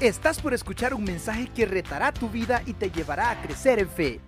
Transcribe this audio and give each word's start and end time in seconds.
Estás 0.00 0.40
por 0.40 0.54
escuchar 0.54 0.94
un 0.94 1.02
mensaje 1.02 1.48
que 1.52 1.66
retará 1.66 2.12
tu 2.12 2.28
vida 2.28 2.62
y 2.66 2.74
te 2.74 2.88
llevará 2.88 3.30
a 3.32 3.42
crecer 3.42 3.80
en 3.80 3.88
fe. 3.88 4.20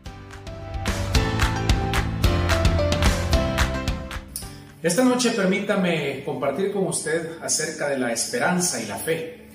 Esta 4.82 5.04
noche 5.04 5.30
permítame 5.30 6.25
compartir 6.25 6.72
con 6.72 6.88
usted 6.88 7.41
acerca 7.41 7.88
de 7.88 7.98
la 7.98 8.11
esperanza 8.11 8.82
y 8.82 8.86
la 8.86 8.96
fe. 8.96 9.46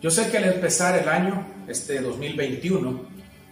Yo 0.00 0.12
sé 0.12 0.30
que 0.30 0.38
al 0.38 0.44
empezar 0.44 0.96
el 0.96 1.08
año, 1.08 1.44
este 1.66 2.00
2021, 2.00 3.06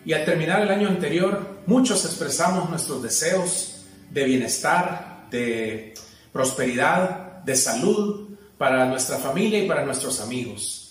y 0.05 0.13
al 0.13 0.25
terminar 0.25 0.61
el 0.61 0.71
año 0.71 0.87
anterior, 0.87 1.63
muchos 1.67 2.05
expresamos 2.05 2.71
nuestros 2.71 3.03
deseos 3.03 3.85
de 4.13 4.25
bienestar, 4.25 5.27
de 5.33 5.93
prosperidad, 6.33 7.43
de 7.43 7.57
salud 7.57 8.37
para 8.57 8.87
nuestra 8.87 9.19
familia 9.19 9.59
y 9.59 9.67
para 9.67 9.85
nuestros 9.85 10.21
amigos. 10.21 10.86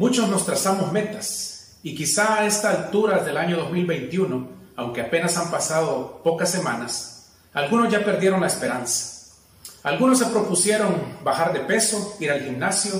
Muchos 0.00 0.30
nos 0.30 0.46
trazamos 0.46 0.90
metas 0.92 1.76
y 1.82 1.94
quizá 1.94 2.36
a 2.40 2.46
esta 2.46 2.70
altura 2.70 3.22
del 3.22 3.36
año 3.36 3.58
2021, 3.58 4.48
aunque 4.74 5.02
apenas 5.02 5.36
han 5.36 5.50
pasado 5.50 6.22
pocas 6.24 6.50
semanas, 6.50 7.32
algunos 7.52 7.92
ya 7.92 8.02
perdieron 8.02 8.40
la 8.40 8.46
esperanza. 8.46 9.36
Algunos 9.82 10.18
se 10.18 10.24
propusieron 10.24 10.94
bajar 11.22 11.52
de 11.52 11.60
peso, 11.60 12.16
ir 12.18 12.30
al 12.30 12.40
gimnasio 12.40 12.94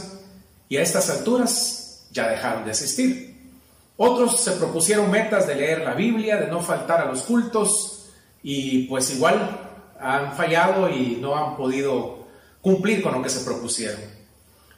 y 0.69 0.77
a 0.77 0.83
estas 0.83 1.09
alturas 1.09 2.07
ya 2.13 2.29
dejaron 2.29 2.67
de 2.67 2.73
asistir. 2.73 3.51
Otros 3.97 4.39
se 4.39 4.53
propusieron 4.53 5.11
metas 5.11 5.47
de 5.47 5.55
leer 5.55 5.81
la 5.81 5.95
Biblia, 5.95 6.37
de 6.37 6.49
no 6.49 6.61
faltar 6.61 7.01
a 7.01 7.07
los 7.07 7.23
cultos 7.23 8.11
y 8.43 8.83
pues 8.89 9.11
igual 9.11 9.59
han 9.99 10.37
fallado 10.37 10.91
y 10.91 11.17
no 11.19 11.35
han 11.35 11.57
podido 11.57 12.27
cumplir 12.61 13.03
con 13.03 13.15
lo 13.15 13.23
que 13.23 13.31
se 13.31 13.43
propusieron. 13.43 14.20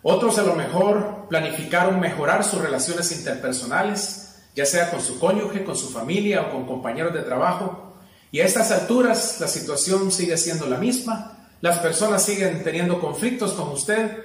Otros 0.02 0.38
a 0.38 0.42
lo 0.42 0.55
mejor 0.55 1.27
planificaron 1.28 2.00
mejorar 2.00 2.42
sus 2.45 2.61
relaciones 2.61 3.12
interpersonales, 3.12 4.34
ya 4.55 4.67
sea 4.67 4.91
con 4.91 5.00
su 5.00 5.19
cónyuge, 5.19 5.64
con 5.64 5.77
su 5.77 5.91
familia 5.91 6.42
o 6.42 6.50
con 6.50 6.67
compañeros 6.67 7.14
de 7.14 7.22
trabajo. 7.22 7.95
Y 8.33 8.41
a 8.41 8.45
estas 8.45 8.73
alturas 8.73 9.39
la 9.41 9.47
situación 9.47 10.11
sigue 10.11 10.36
siendo 10.36 10.67
la 10.67 10.78
misma, 10.78 11.48
las 11.61 11.78
personas 11.78 12.25
siguen 12.25 12.64
teniendo 12.64 13.00
conflictos 13.00 13.53
con 13.53 13.69
usted 13.69 14.19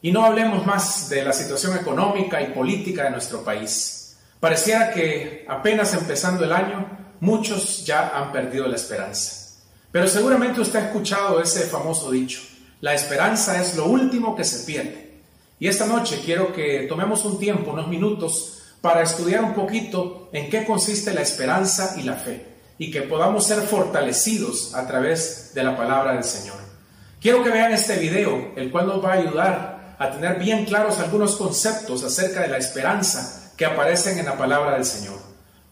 y 0.00 0.10
no 0.10 0.24
hablemos 0.24 0.64
más 0.64 1.10
de 1.10 1.22
la 1.22 1.34
situación 1.34 1.76
económica 1.76 2.40
y 2.40 2.52
política 2.52 3.04
de 3.04 3.10
nuestro 3.10 3.44
país. 3.44 4.16
Pareciera 4.40 4.92
que 4.92 5.44
apenas 5.48 5.92
empezando 5.92 6.44
el 6.44 6.52
año, 6.52 6.88
muchos 7.20 7.84
ya 7.84 8.16
han 8.16 8.32
perdido 8.32 8.66
la 8.68 8.76
esperanza. 8.76 9.58
Pero 9.90 10.06
seguramente 10.06 10.60
usted 10.60 10.78
ha 10.78 10.86
escuchado 10.86 11.42
ese 11.42 11.66
famoso 11.66 12.10
dicho, 12.10 12.40
la 12.80 12.94
esperanza 12.94 13.60
es 13.60 13.76
lo 13.76 13.86
último 13.86 14.36
que 14.36 14.44
se 14.44 14.64
pierde. 14.64 15.07
Y 15.60 15.66
esta 15.66 15.86
noche 15.86 16.20
quiero 16.24 16.52
que 16.52 16.86
tomemos 16.88 17.24
un 17.24 17.38
tiempo, 17.38 17.72
unos 17.72 17.88
minutos, 17.88 18.62
para 18.80 19.02
estudiar 19.02 19.42
un 19.42 19.54
poquito 19.54 20.28
en 20.32 20.48
qué 20.48 20.64
consiste 20.64 21.12
la 21.12 21.22
esperanza 21.22 21.96
y 21.98 22.02
la 22.02 22.14
fe, 22.14 22.46
y 22.78 22.90
que 22.90 23.02
podamos 23.02 23.46
ser 23.46 23.62
fortalecidos 23.62 24.74
a 24.74 24.86
través 24.86 25.52
de 25.54 25.64
la 25.64 25.76
palabra 25.76 26.12
del 26.12 26.24
Señor. 26.24 26.58
Quiero 27.20 27.42
que 27.42 27.50
vean 27.50 27.72
este 27.72 27.98
video, 27.98 28.52
el 28.54 28.70
cual 28.70 28.86
nos 28.86 29.04
va 29.04 29.14
a 29.14 29.16
ayudar 29.16 29.96
a 29.98 30.10
tener 30.12 30.38
bien 30.38 30.64
claros 30.64 31.00
algunos 31.00 31.34
conceptos 31.34 32.04
acerca 32.04 32.42
de 32.42 32.48
la 32.48 32.58
esperanza 32.58 33.52
que 33.56 33.66
aparecen 33.66 34.18
en 34.18 34.26
la 34.26 34.38
palabra 34.38 34.74
del 34.74 34.84
Señor. 34.84 35.18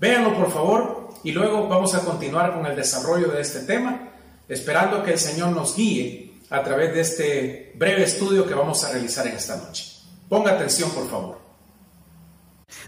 Véanlo 0.01 0.35
por 0.35 0.53
favor 0.53 1.11
y 1.23 1.31
luego 1.31 1.69
vamos 1.69 1.95
a 1.95 2.01
continuar 2.01 2.53
con 2.53 2.67
el 2.67 2.75
desarrollo 2.75 3.29
de 3.29 3.41
este 3.41 3.61
tema, 3.61 4.09
esperando 4.49 5.05
que 5.05 5.13
el 5.13 5.19
Señor 5.21 5.51
nos 5.51 5.77
guíe 5.77 6.26
a 6.51 6.63
través 6.63 6.95
de 6.95 7.01
este 7.01 7.73
breve 7.77 8.05
estudio 8.05 8.47
que 8.47 8.55
vamos 8.55 8.85
a 8.85 8.93
realizar 8.93 9.27
en 9.27 9.37
esta 9.37 9.57
noche. 9.57 9.85
Ponga 10.29 10.53
atención, 10.53 10.91
por 10.91 11.09
favor. 11.11 11.47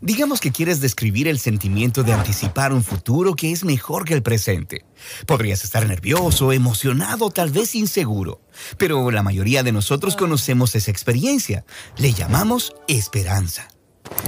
Digamos 0.01 0.41
que 0.41 0.53
quieres 0.53 0.81
describir 0.81 1.29
el 1.29 1.39
sentimiento 1.39 2.03
de 2.03 2.13
anticipar 2.13 2.73
un 2.73 2.85
futuro 2.85 3.35
que 3.35 3.53
es 3.53 3.65
mejor 3.65 4.05
que 4.05 4.15
el 4.15 4.23
presente. 4.23 4.85
Podrías 5.27 5.65
estar 5.65 5.87
nervioso, 5.87 6.53
emocionado, 6.53 7.31
tal 7.31 7.51
vez 7.51 7.75
inseguro. 7.75 8.41
Pero 8.77 9.11
la 9.11 9.23
mayoría 9.23 9.63
de 9.63 9.73
nosotros 9.73 10.17
conocemos 10.17 10.75
esa 10.75 10.91
experiencia. 10.91 11.65
Le 11.97 12.13
llamamos 12.13 12.75
esperanza. 12.87 13.69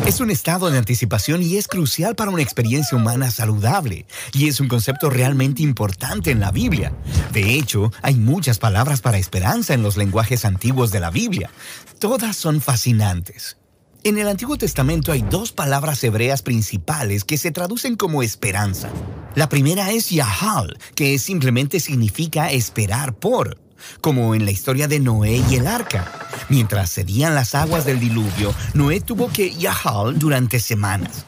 Es 0.06 0.20
un 0.20 0.30
estado 0.30 0.70
de 0.70 0.78
anticipación 0.78 1.42
y 1.42 1.56
es 1.56 1.68
crucial 1.68 2.16
para 2.16 2.30
una 2.30 2.42
experiencia 2.42 2.96
humana 2.96 3.30
saludable, 3.30 4.06
y 4.32 4.48
es 4.48 4.58
un 4.60 4.68
concepto 4.68 5.10
realmente 5.10 5.62
importante 5.62 6.30
en 6.30 6.40
la 6.40 6.50
Biblia. 6.50 6.92
De 7.32 7.54
hecho, 7.54 7.92
hay 8.02 8.14
muchas 8.14 8.58
palabras 8.58 9.00
para 9.00 9.18
esperanza 9.18 9.74
en 9.74 9.82
los 9.82 9.96
lenguajes 9.96 10.44
antiguos 10.44 10.90
de 10.90 11.00
la 11.00 11.10
Biblia. 11.10 11.50
Todas 11.98 12.36
son 12.36 12.60
fascinantes. 12.60 13.56
En 14.02 14.18
el 14.18 14.28
Antiguo 14.28 14.56
Testamento 14.56 15.12
hay 15.12 15.20
dos 15.20 15.52
palabras 15.52 16.02
hebreas 16.02 16.40
principales 16.40 17.24
que 17.24 17.36
se 17.36 17.50
traducen 17.50 17.96
como 17.96 18.22
esperanza. 18.22 18.88
La 19.34 19.50
primera 19.50 19.90
es 19.92 20.08
Yahal, 20.08 20.78
que 20.94 21.18
simplemente 21.18 21.80
significa 21.80 22.50
esperar 22.50 23.14
por 23.14 23.58
como 24.00 24.34
en 24.34 24.44
la 24.44 24.50
historia 24.50 24.88
de 24.88 25.00
Noé 25.00 25.42
y 25.48 25.56
el 25.56 25.66
arca. 25.66 26.10
Mientras 26.48 26.92
cedían 26.92 27.34
las 27.34 27.54
aguas 27.54 27.84
del 27.84 28.00
diluvio, 28.00 28.54
Noé 28.74 29.00
tuvo 29.00 29.28
que 29.28 29.54
yahal 29.54 30.18
durante 30.18 30.60
semanas. 30.60 31.24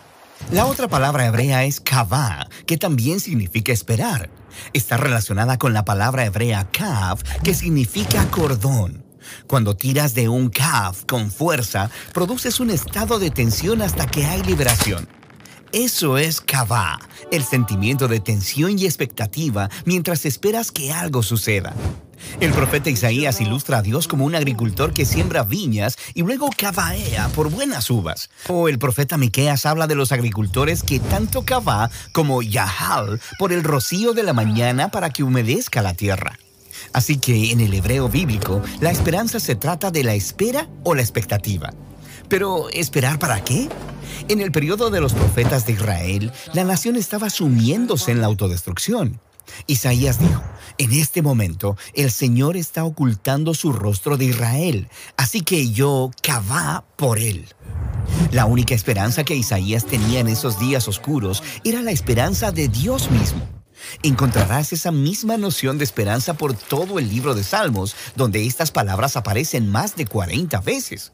La 0.50 0.66
otra 0.66 0.88
palabra 0.88 1.26
hebrea 1.26 1.64
es 1.64 1.80
kavah, 1.80 2.48
que 2.66 2.76
también 2.76 3.20
significa 3.20 3.72
esperar. 3.72 4.28
Está 4.72 4.96
relacionada 4.96 5.58
con 5.58 5.72
la 5.72 5.84
palabra 5.84 6.26
hebrea 6.26 6.68
kav, 6.70 7.22
que 7.42 7.54
significa 7.54 8.28
cordón. 8.30 9.04
Cuando 9.46 9.76
tiras 9.76 10.14
de 10.14 10.28
un 10.28 10.50
kav 10.50 11.06
con 11.06 11.30
fuerza, 11.30 11.90
produces 12.12 12.60
un 12.60 12.70
estado 12.70 13.18
de 13.18 13.30
tensión 13.30 13.80
hasta 13.80 14.06
que 14.06 14.26
hay 14.26 14.42
liberación. 14.42 15.08
Eso 15.72 16.18
es 16.18 16.42
kavah, 16.42 16.98
el 17.30 17.44
sentimiento 17.44 18.06
de 18.06 18.20
tensión 18.20 18.78
y 18.78 18.84
expectativa 18.84 19.70
mientras 19.86 20.26
esperas 20.26 20.70
que 20.70 20.92
algo 20.92 21.22
suceda. 21.22 21.72
El 22.40 22.52
profeta 22.52 22.90
Isaías 22.90 23.40
ilustra 23.40 23.78
a 23.78 23.82
Dios 23.82 24.08
como 24.08 24.24
un 24.24 24.34
agricultor 24.34 24.92
que 24.92 25.04
siembra 25.04 25.44
viñas 25.44 25.96
y 26.14 26.22
luego 26.22 26.50
cavaea 26.56 27.28
por 27.28 27.50
buenas 27.50 27.90
uvas. 27.90 28.30
O 28.48 28.68
el 28.68 28.78
profeta 28.78 29.16
Miqueas 29.16 29.66
habla 29.66 29.86
de 29.86 29.94
los 29.94 30.12
agricultores 30.12 30.82
que 30.82 31.00
tanto 31.00 31.44
cava 31.44 31.90
como 32.12 32.42
yahal 32.42 33.20
por 33.38 33.52
el 33.52 33.64
rocío 33.64 34.12
de 34.12 34.22
la 34.22 34.32
mañana 34.32 34.90
para 34.90 35.10
que 35.10 35.22
humedezca 35.22 35.82
la 35.82 35.94
tierra. 35.94 36.38
Así 36.92 37.18
que 37.18 37.52
en 37.52 37.60
el 37.60 37.74
hebreo 37.74 38.08
bíblico, 38.08 38.62
la 38.80 38.90
esperanza 38.90 39.40
se 39.40 39.54
trata 39.54 39.90
de 39.90 40.04
la 40.04 40.14
espera 40.14 40.68
o 40.84 40.94
la 40.94 41.02
expectativa. 41.02 41.72
Pero, 42.28 42.70
¿esperar 42.70 43.18
para 43.18 43.42
qué? 43.44 43.68
En 44.28 44.40
el 44.40 44.52
periodo 44.52 44.90
de 44.90 45.00
los 45.00 45.12
profetas 45.12 45.66
de 45.66 45.72
Israel, 45.72 46.32
la 46.54 46.64
nación 46.64 46.96
estaba 46.96 47.30
sumiéndose 47.30 48.10
en 48.10 48.20
la 48.20 48.26
autodestrucción. 48.26 49.20
Isaías 49.66 50.18
dijo, 50.18 50.42
en 50.78 50.92
este 50.92 51.22
momento 51.22 51.76
el 51.94 52.10
Señor 52.10 52.56
está 52.56 52.84
ocultando 52.84 53.54
su 53.54 53.72
rostro 53.72 54.16
de 54.16 54.26
Israel, 54.26 54.88
así 55.16 55.42
que 55.42 55.70
yo 55.70 56.10
cavá 56.22 56.84
por 56.96 57.18
él. 57.18 57.46
La 58.30 58.46
única 58.46 58.74
esperanza 58.74 59.24
que 59.24 59.36
Isaías 59.36 59.84
tenía 59.86 60.20
en 60.20 60.28
esos 60.28 60.58
días 60.58 60.88
oscuros 60.88 61.42
era 61.64 61.82
la 61.82 61.90
esperanza 61.90 62.52
de 62.52 62.68
Dios 62.68 63.10
mismo. 63.10 63.46
Encontrarás 64.02 64.72
esa 64.72 64.90
misma 64.90 65.36
noción 65.36 65.78
de 65.78 65.84
esperanza 65.84 66.34
por 66.34 66.54
todo 66.54 66.98
el 66.98 67.08
libro 67.08 67.34
de 67.34 67.44
Salmos, 67.44 67.96
donde 68.16 68.46
estas 68.46 68.70
palabras 68.70 69.16
aparecen 69.16 69.68
más 69.70 69.96
de 69.96 70.06
40 70.06 70.60
veces. 70.60 71.12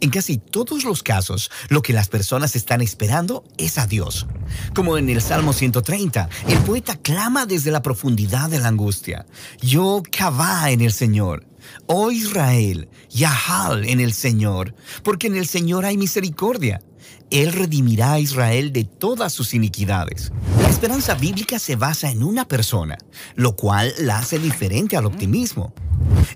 En 0.00 0.10
casi 0.10 0.38
todos 0.38 0.84
los 0.84 1.02
casos, 1.02 1.50
lo 1.68 1.82
que 1.82 1.92
las 1.92 2.08
personas 2.08 2.56
están 2.56 2.80
esperando 2.80 3.44
es 3.58 3.78
a 3.78 3.86
Dios. 3.86 4.26
Como 4.74 4.98
en 4.98 5.08
el 5.08 5.22
Salmo 5.22 5.52
130, 5.52 6.28
el 6.48 6.58
poeta 6.58 6.96
clama 6.96 7.46
desde 7.46 7.70
la 7.70 7.82
profundidad 7.82 8.50
de 8.50 8.58
la 8.58 8.68
angustia. 8.68 9.26
Yo 9.60 10.02
cavá 10.10 10.70
en 10.70 10.80
el 10.80 10.92
Señor. 10.92 11.46
Oh 11.86 12.10
Israel, 12.10 12.88
Yahal 13.10 13.88
en 13.88 14.00
el 14.00 14.12
Señor, 14.12 14.74
porque 15.02 15.26
en 15.26 15.36
el 15.36 15.46
Señor 15.46 15.84
hay 15.84 15.96
misericordia. 15.96 16.82
Él 17.30 17.52
redimirá 17.52 18.14
a 18.14 18.20
Israel 18.20 18.72
de 18.72 18.84
todas 18.84 19.32
sus 19.32 19.54
iniquidades. 19.54 20.32
La 20.60 20.68
esperanza 20.68 21.14
bíblica 21.14 21.58
se 21.58 21.76
basa 21.76 22.10
en 22.10 22.22
una 22.22 22.46
persona, 22.46 22.98
lo 23.36 23.54
cual 23.54 23.92
la 23.98 24.18
hace 24.18 24.38
diferente 24.38 24.96
al 24.96 25.06
optimismo. 25.06 25.72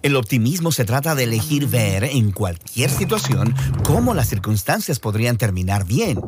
El 0.02 0.16
optimismo 0.16 0.70
se 0.70 0.84
trata 0.84 1.14
de 1.14 1.24
elegir 1.24 1.66
ver 1.66 2.04
en 2.04 2.30
cualquier 2.30 2.90
situación 2.90 3.54
cómo 3.84 4.14
las 4.14 4.28
circunstancias 4.28 5.00
podrían 5.00 5.36
terminar 5.36 5.84
bien, 5.84 6.20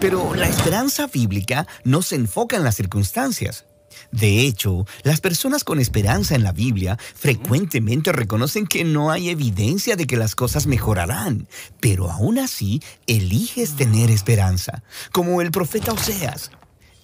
pero 0.00 0.34
la 0.34 0.48
esperanza 0.48 1.06
bíblica 1.06 1.66
no 1.84 2.00
se 2.00 2.16
enfoca 2.16 2.56
en 2.56 2.64
las 2.64 2.76
circunstancias. 2.76 3.66
De 4.14 4.46
hecho, 4.46 4.86
las 5.02 5.20
personas 5.20 5.64
con 5.64 5.80
esperanza 5.80 6.36
en 6.36 6.44
la 6.44 6.52
Biblia 6.52 6.96
frecuentemente 7.16 8.12
reconocen 8.12 8.68
que 8.68 8.84
no 8.84 9.10
hay 9.10 9.28
evidencia 9.28 9.96
de 9.96 10.06
que 10.06 10.16
las 10.16 10.36
cosas 10.36 10.68
mejorarán, 10.68 11.48
pero 11.80 12.08
aún 12.12 12.38
así 12.38 12.80
eliges 13.08 13.74
tener 13.74 14.12
esperanza, 14.12 14.84
como 15.10 15.42
el 15.42 15.50
profeta 15.50 15.92
Oseas. 15.92 16.52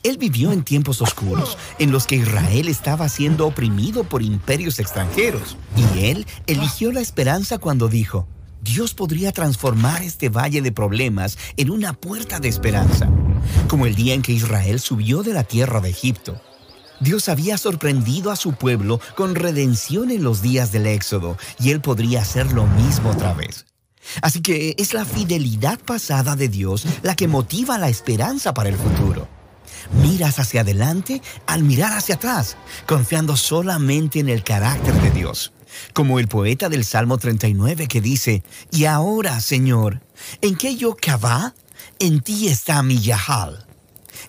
Él 0.04 0.18
vivió 0.18 0.52
en 0.52 0.62
tiempos 0.62 1.02
oscuros, 1.02 1.58
en 1.80 1.90
los 1.90 2.06
que 2.06 2.14
Israel 2.14 2.68
estaba 2.68 3.08
siendo 3.08 3.44
oprimido 3.48 4.04
por 4.04 4.22
imperios 4.22 4.78
extranjeros, 4.78 5.56
y 5.76 6.04
él 6.04 6.28
eligió 6.46 6.92
la 6.92 7.00
esperanza 7.00 7.58
cuando 7.58 7.88
dijo, 7.88 8.28
Dios 8.62 8.94
podría 8.94 9.32
transformar 9.32 10.04
este 10.04 10.28
valle 10.28 10.62
de 10.62 10.70
problemas 10.70 11.38
en 11.56 11.72
una 11.72 11.92
puerta 11.92 12.38
de 12.38 12.46
esperanza, 12.46 13.10
como 13.66 13.86
el 13.86 13.96
día 13.96 14.14
en 14.14 14.22
que 14.22 14.30
Israel 14.30 14.78
subió 14.78 15.24
de 15.24 15.34
la 15.34 15.42
tierra 15.42 15.80
de 15.80 15.90
Egipto. 15.90 16.40
Dios 17.00 17.28
había 17.28 17.56
sorprendido 17.56 18.30
a 18.30 18.36
su 18.36 18.52
pueblo 18.52 19.00
con 19.16 19.34
redención 19.34 20.10
en 20.10 20.22
los 20.22 20.42
días 20.42 20.70
del 20.70 20.86
Éxodo, 20.86 21.36
y 21.58 21.70
Él 21.70 21.80
podría 21.80 22.20
hacer 22.20 22.52
lo 22.52 22.66
mismo 22.66 23.10
otra 23.10 23.32
vez. 23.32 23.66
Así 24.22 24.40
que 24.40 24.74
es 24.78 24.92
la 24.94 25.04
fidelidad 25.04 25.78
pasada 25.78 26.36
de 26.36 26.48
Dios 26.48 26.84
la 27.02 27.14
que 27.14 27.28
motiva 27.28 27.78
la 27.78 27.88
esperanza 27.88 28.54
para 28.54 28.68
el 28.68 28.76
futuro. 28.76 29.28
Miras 30.02 30.38
hacia 30.38 30.60
adelante 30.60 31.22
al 31.46 31.62
mirar 31.62 31.96
hacia 31.96 32.16
atrás, 32.16 32.56
confiando 32.86 33.36
solamente 33.36 34.20
en 34.20 34.28
el 34.28 34.42
carácter 34.44 34.94
de 34.94 35.10
Dios. 35.10 35.52
Como 35.94 36.18
el 36.18 36.28
poeta 36.28 36.68
del 36.68 36.84
Salmo 36.84 37.18
39 37.18 37.88
que 37.88 38.00
dice, 38.00 38.42
Y 38.72 38.84
ahora, 38.84 39.40
Señor, 39.40 40.02
¿en 40.40 40.56
qué 40.56 40.76
yo 40.76 40.96
cabá? 41.00 41.54
En 41.98 42.20
ti 42.20 42.48
está 42.48 42.82
mi 42.82 42.98
Yahal. 42.98 43.66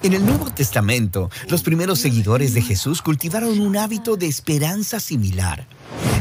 En 0.04 0.14
el 0.14 0.26
Nuevo 0.26 0.50
Testamento, 0.50 1.30
los 1.48 1.62
primeros 1.62 2.00
seguidores 2.00 2.56
de 2.56 2.64
Jesús 2.64 3.04
cultivaron 3.04 3.60
un 3.60 3.78
hábito 3.78 4.18
de 4.18 4.26
esperanza 4.26 5.00
similar. 5.00 5.68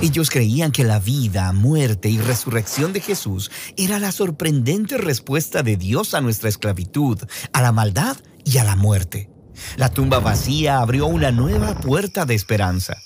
Ellos 0.03 0.29
creían 0.29 0.71
que 0.71 0.85
la 0.85 0.99
vida, 0.99 1.50
muerte 1.55 2.11
y 2.11 2.19
resurrección 2.19 2.93
de 2.93 3.00
Jesús 3.00 3.50
era 3.79 3.99
la 3.99 4.12
sorprendente 4.12 4.99
respuesta 4.99 5.62
de 5.62 5.79
Dios 5.79 6.12
a 6.12 6.21
nuestra 6.21 6.50
esclavitud, 6.50 7.19
a 7.55 7.62
la 7.62 7.73
maldad 7.73 8.19
y 8.44 8.59
a 8.59 8.65
la 8.65 8.77
muerte. 8.77 9.31
La 9.77 9.88
tumba 9.88 10.19
vacía 10.19 10.81
abrió 10.81 11.06
una 11.06 11.31
nueva 11.31 11.81
puerta 11.81 12.27
de 12.27 12.35
esperanza. 12.35 12.99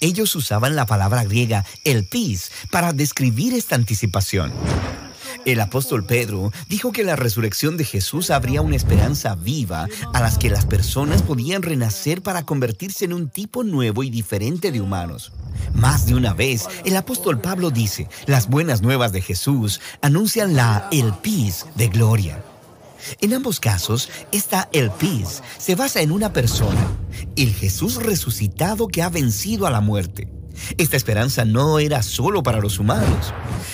Ellos 0.00 0.34
usaban 0.34 0.74
la 0.74 0.86
palabra 0.86 1.22
griega 1.22 1.64
el 1.84 2.04
pis 2.04 2.50
para 2.72 2.92
describir 2.92 3.54
esta 3.54 3.76
anticipación. 3.76 4.52
El 5.46 5.60
apóstol 5.60 6.04
Pedro 6.04 6.52
dijo 6.68 6.90
que 6.90 7.04
la 7.04 7.14
resurrección 7.14 7.76
de 7.76 7.84
Jesús 7.84 8.30
habría 8.30 8.62
una 8.62 8.74
esperanza 8.74 9.36
viva 9.36 9.86
a 10.12 10.20
las 10.20 10.38
que 10.38 10.50
las 10.50 10.66
personas 10.66 11.22
podían 11.22 11.62
renacer 11.62 12.20
para 12.20 12.44
convertirse 12.44 13.04
en 13.04 13.12
un 13.12 13.28
tipo 13.28 13.62
nuevo 13.62 14.02
y 14.02 14.10
diferente 14.10 14.72
de 14.72 14.80
humanos. 14.80 15.30
Más 15.72 16.04
de 16.04 16.16
una 16.16 16.34
vez, 16.34 16.66
el 16.84 16.96
apóstol 16.96 17.40
Pablo 17.40 17.70
dice, 17.70 18.08
las 18.26 18.48
buenas 18.48 18.82
nuevas 18.82 19.12
de 19.12 19.22
Jesús 19.22 19.80
anuncian 20.02 20.56
la 20.56 20.88
elpis 20.90 21.66
de 21.76 21.88
gloria. 21.90 22.42
En 23.20 23.32
ambos 23.32 23.60
casos, 23.60 24.10
esta 24.32 24.68
elpis 24.72 25.44
se 25.58 25.76
basa 25.76 26.00
en 26.00 26.10
una 26.10 26.32
persona, 26.32 26.90
el 27.36 27.54
Jesús 27.54 28.02
resucitado 28.02 28.88
que 28.88 29.00
ha 29.00 29.10
vencido 29.10 29.68
a 29.68 29.70
la 29.70 29.80
muerte. 29.80 30.28
Esta 30.78 30.96
esperanza 30.96 31.44
no 31.44 31.78
era 31.78 32.02
solo 32.02 32.42
para 32.42 32.60
los 32.60 32.78
humanos. 32.78 33.32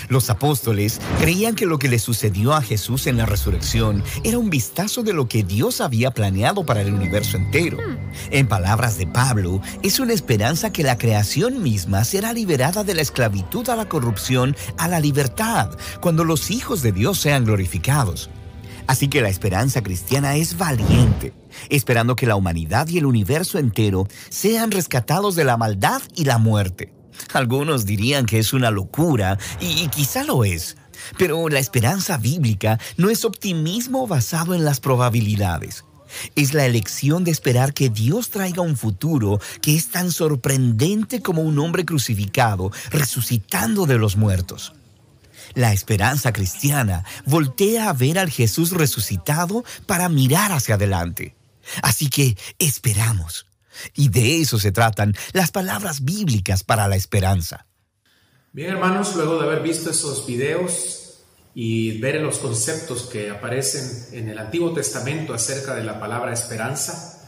Los 0.09 0.31
apóstoles 0.31 1.01
creían 1.21 1.55
que 1.55 1.67
lo 1.67 1.79
que 1.79 1.89
le 1.89 1.99
sucedió 1.99 2.55
a 2.55 2.63
Jesús 2.63 3.07
en 3.07 3.17
la 3.17 3.27
resurrección 3.27 4.03
era 4.25 4.39
un 4.39 4.51
vistazo 4.51 5.03
de 5.03 5.13
lo 5.13 5.29
que 5.29 5.43
Dios 5.43 5.81
había 5.81 6.11
planeado 6.11 6.65
para 6.67 6.83
el 6.83 6.93
universo 6.93 7.37
entero. 7.37 7.79
En 8.31 8.47
palabras 8.47 8.99
de 8.99 9.07
Pablo, 9.07 9.61
es 9.83 10.01
una 10.01 10.13
esperanza 10.13 10.73
que 10.73 10.83
la 10.83 10.99
creación 10.99 11.63
misma 11.63 12.05
será 12.05 12.33
liberada 12.33 12.85
de 12.85 12.95
la 12.95 13.03
esclavitud 13.03 13.69
a 13.69 13.77
la 13.77 13.89
corrupción 13.89 14.57
a 14.77 14.89
la 14.89 15.01
libertad 15.01 15.71
cuando 16.01 16.25
los 16.25 16.51
hijos 16.51 16.83
de 16.83 16.93
Dios 16.93 17.19
sean 17.19 17.45
glorificados. 17.45 18.31
Así 18.87 19.09
que 19.09 19.23
la 19.23 19.29
esperanza 19.29 19.83
cristiana 19.83 20.37
es 20.37 20.57
valiente, 20.57 21.33
esperando 21.69 22.17
que 22.17 22.27
la 22.27 22.37
humanidad 22.37 22.89
y 22.89 22.99
el 22.99 23.07
universo 23.07 23.59
entero 23.59 24.07
sean 24.29 24.71
rescatados 24.71 25.35
de 25.35 25.45
la 25.45 25.57
maldad 25.57 26.03
y 26.15 26.25
la 26.25 26.39
muerte. 26.39 26.93
Algunos 27.33 27.87
dirían 27.87 28.27
que 28.27 28.39
es 28.39 28.53
una 28.53 28.71
locura, 28.71 29.39
y, 29.61 29.87
quizá 29.89 30.25
lo 30.25 30.45
es. 30.45 30.77
Pero 31.19 31.49
la 31.49 31.59
esperanza 31.59 32.17
bíblica 32.17 32.79
no 32.97 33.11
es 33.11 33.25
optimismo 33.25 34.07
basado 34.07 34.55
en 34.55 34.65
las 34.65 34.81
probabilidades. 34.81 35.85
Es 36.37 36.53
la 36.53 36.67
elección 36.67 37.25
de 37.25 37.31
esperar 37.31 37.73
que 37.73 37.89
Dios 37.89 38.31
traiga 38.31 38.63
un 38.63 38.77
futuro 38.77 39.41
que 39.63 39.75
es 39.75 39.91
tan 39.91 40.13
sorprendente 40.13 41.23
como 41.23 41.43
un 41.43 41.59
hombre 41.59 41.85
crucificado 41.85 42.71
resucitando 42.91 43.87
de 43.87 43.99
los 43.99 44.17
muertos. 44.17 44.75
La 45.55 45.73
esperanza 45.73 46.33
cristiana 46.33 47.05
voltea 47.27 47.89
a 47.89 47.93
ver 47.93 48.19
al 48.19 48.31
Jesús 48.31 48.71
resucitado 48.71 49.65
para 49.87 50.09
mirar 50.09 50.53
hacia 50.53 50.77
adelante. 50.77 51.37
Así 51.83 52.09
que 52.09 52.37
esperamos. 52.59 53.47
Y 53.95 54.09
de 54.09 54.41
eso 54.41 54.59
se 54.59 54.73
tratan 54.73 55.15
las 55.33 55.51
palabras 55.51 56.05
bíblicas 56.05 56.63
para 56.63 56.89
la 56.89 56.97
esperanza. 56.97 57.67
Bien 58.53 58.71
hermanos, 58.71 59.17
luego 59.17 59.39
de 59.39 59.47
haber 59.47 59.63
visto 59.63 59.91
esos 59.91 60.27
videos 60.27 61.23
y 61.55 61.99
ver 61.99 62.21
los 62.21 62.39
conceptos 62.39 63.05
que 63.05 63.31
aparecen 63.31 64.19
en 64.19 64.29
el 64.29 64.39
Antiguo 64.39 64.73
Testamento 64.73 65.33
acerca 65.35 65.75
de 65.75 65.85
la 65.85 65.99
palabra 65.99 66.33
esperanza, 66.33 67.19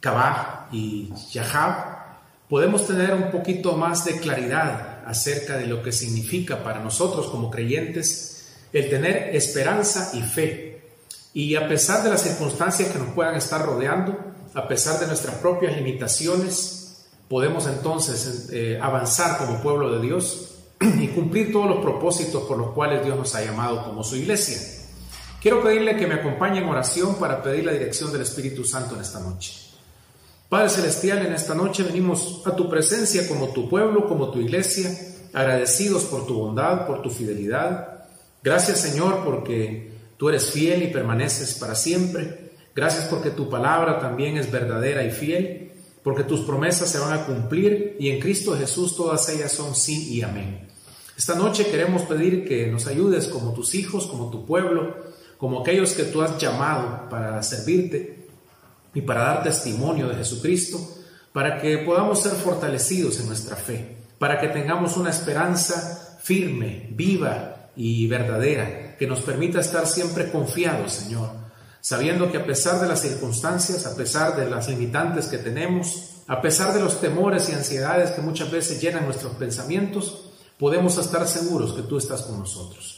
Kabah 0.00 0.68
y 0.72 1.10
Yahab, 1.30 2.18
podemos 2.48 2.86
tener 2.86 3.14
un 3.14 3.30
poquito 3.30 3.76
más 3.76 4.04
de 4.04 4.18
claridad 4.18 4.91
acerca 5.06 5.56
de 5.56 5.66
lo 5.66 5.82
que 5.82 5.92
significa 5.92 6.62
para 6.62 6.80
nosotros 6.82 7.28
como 7.28 7.50
creyentes 7.50 8.46
el 8.72 8.88
tener 8.88 9.34
esperanza 9.36 10.10
y 10.14 10.22
fe. 10.22 10.82
Y 11.34 11.54
a 11.54 11.68
pesar 11.68 12.02
de 12.02 12.10
las 12.10 12.22
circunstancias 12.22 12.90
que 12.90 12.98
nos 12.98 13.14
puedan 13.14 13.34
estar 13.34 13.64
rodeando, 13.64 14.18
a 14.54 14.68
pesar 14.68 15.00
de 15.00 15.06
nuestras 15.06 15.36
propias 15.36 15.76
limitaciones, 15.76 17.06
podemos 17.28 17.66
entonces 17.66 18.50
eh, 18.52 18.78
avanzar 18.80 19.38
como 19.38 19.62
pueblo 19.62 19.90
de 19.92 20.06
Dios 20.06 20.56
y 21.00 21.08
cumplir 21.08 21.52
todos 21.52 21.68
los 21.68 21.80
propósitos 21.80 22.42
por 22.44 22.58
los 22.58 22.72
cuales 22.72 23.04
Dios 23.04 23.16
nos 23.16 23.34
ha 23.34 23.44
llamado 23.44 23.84
como 23.84 24.04
su 24.04 24.16
iglesia. 24.16 24.58
Quiero 25.40 25.62
pedirle 25.62 25.96
que 25.96 26.06
me 26.06 26.14
acompañe 26.14 26.60
en 26.60 26.68
oración 26.68 27.16
para 27.16 27.42
pedir 27.42 27.64
la 27.64 27.72
dirección 27.72 28.12
del 28.12 28.22
Espíritu 28.22 28.64
Santo 28.64 28.94
en 28.94 29.00
esta 29.00 29.18
noche. 29.18 29.71
Padre 30.52 30.68
Celestial, 30.68 31.24
en 31.24 31.32
esta 31.32 31.54
noche 31.54 31.82
venimos 31.82 32.42
a 32.44 32.54
tu 32.54 32.68
presencia 32.68 33.26
como 33.26 33.54
tu 33.54 33.70
pueblo, 33.70 34.06
como 34.06 34.30
tu 34.30 34.38
iglesia, 34.38 34.94
agradecidos 35.32 36.04
por 36.04 36.26
tu 36.26 36.34
bondad, 36.34 36.86
por 36.86 37.00
tu 37.00 37.08
fidelidad. 37.08 38.04
Gracias 38.42 38.80
Señor 38.80 39.24
porque 39.24 39.92
tú 40.18 40.28
eres 40.28 40.50
fiel 40.50 40.82
y 40.82 40.88
permaneces 40.88 41.54
para 41.54 41.74
siempre. 41.74 42.52
Gracias 42.76 43.06
porque 43.06 43.30
tu 43.30 43.48
palabra 43.48 43.98
también 43.98 44.36
es 44.36 44.52
verdadera 44.52 45.02
y 45.04 45.10
fiel, 45.10 45.72
porque 46.02 46.22
tus 46.22 46.40
promesas 46.40 46.90
se 46.90 46.98
van 46.98 47.18
a 47.18 47.24
cumplir 47.24 47.96
y 47.98 48.10
en 48.10 48.20
Cristo 48.20 48.54
Jesús 48.54 48.94
todas 48.94 49.26
ellas 49.30 49.52
son 49.52 49.74
sí 49.74 50.12
y 50.12 50.20
amén. 50.20 50.68
Esta 51.16 51.34
noche 51.34 51.64
queremos 51.64 52.02
pedir 52.02 52.46
que 52.46 52.66
nos 52.66 52.86
ayudes 52.86 53.28
como 53.28 53.54
tus 53.54 53.74
hijos, 53.74 54.06
como 54.06 54.30
tu 54.30 54.44
pueblo, 54.44 54.96
como 55.38 55.60
aquellos 55.60 55.94
que 55.94 56.02
tú 56.02 56.20
has 56.20 56.36
llamado 56.36 57.08
para 57.08 57.42
servirte 57.42 58.21
y 58.94 59.02
para 59.02 59.22
dar 59.22 59.42
testimonio 59.42 60.08
de 60.08 60.16
Jesucristo, 60.16 60.78
para 61.32 61.60
que 61.60 61.78
podamos 61.78 62.22
ser 62.22 62.32
fortalecidos 62.32 63.20
en 63.20 63.26
nuestra 63.26 63.56
fe, 63.56 63.96
para 64.18 64.38
que 64.38 64.48
tengamos 64.48 64.96
una 64.96 65.10
esperanza 65.10 66.18
firme, 66.22 66.88
viva 66.90 67.70
y 67.74 68.06
verdadera, 68.06 68.96
que 68.96 69.06
nos 69.06 69.20
permita 69.20 69.60
estar 69.60 69.86
siempre 69.86 70.30
confiados, 70.30 70.92
Señor, 70.92 71.30
sabiendo 71.80 72.30
que 72.30 72.38
a 72.38 72.46
pesar 72.46 72.80
de 72.80 72.88
las 72.88 73.00
circunstancias, 73.00 73.86
a 73.86 73.96
pesar 73.96 74.36
de 74.36 74.48
las 74.48 74.68
limitantes 74.68 75.26
que 75.26 75.38
tenemos, 75.38 76.22
a 76.28 76.40
pesar 76.40 76.72
de 76.72 76.80
los 76.80 77.00
temores 77.00 77.48
y 77.48 77.52
ansiedades 77.52 78.12
que 78.12 78.20
muchas 78.20 78.50
veces 78.50 78.80
llenan 78.80 79.06
nuestros 79.06 79.34
pensamientos, 79.34 80.30
podemos 80.58 80.96
estar 80.98 81.26
seguros 81.26 81.72
que 81.72 81.82
tú 81.82 81.98
estás 81.98 82.22
con 82.22 82.38
nosotros. 82.38 82.91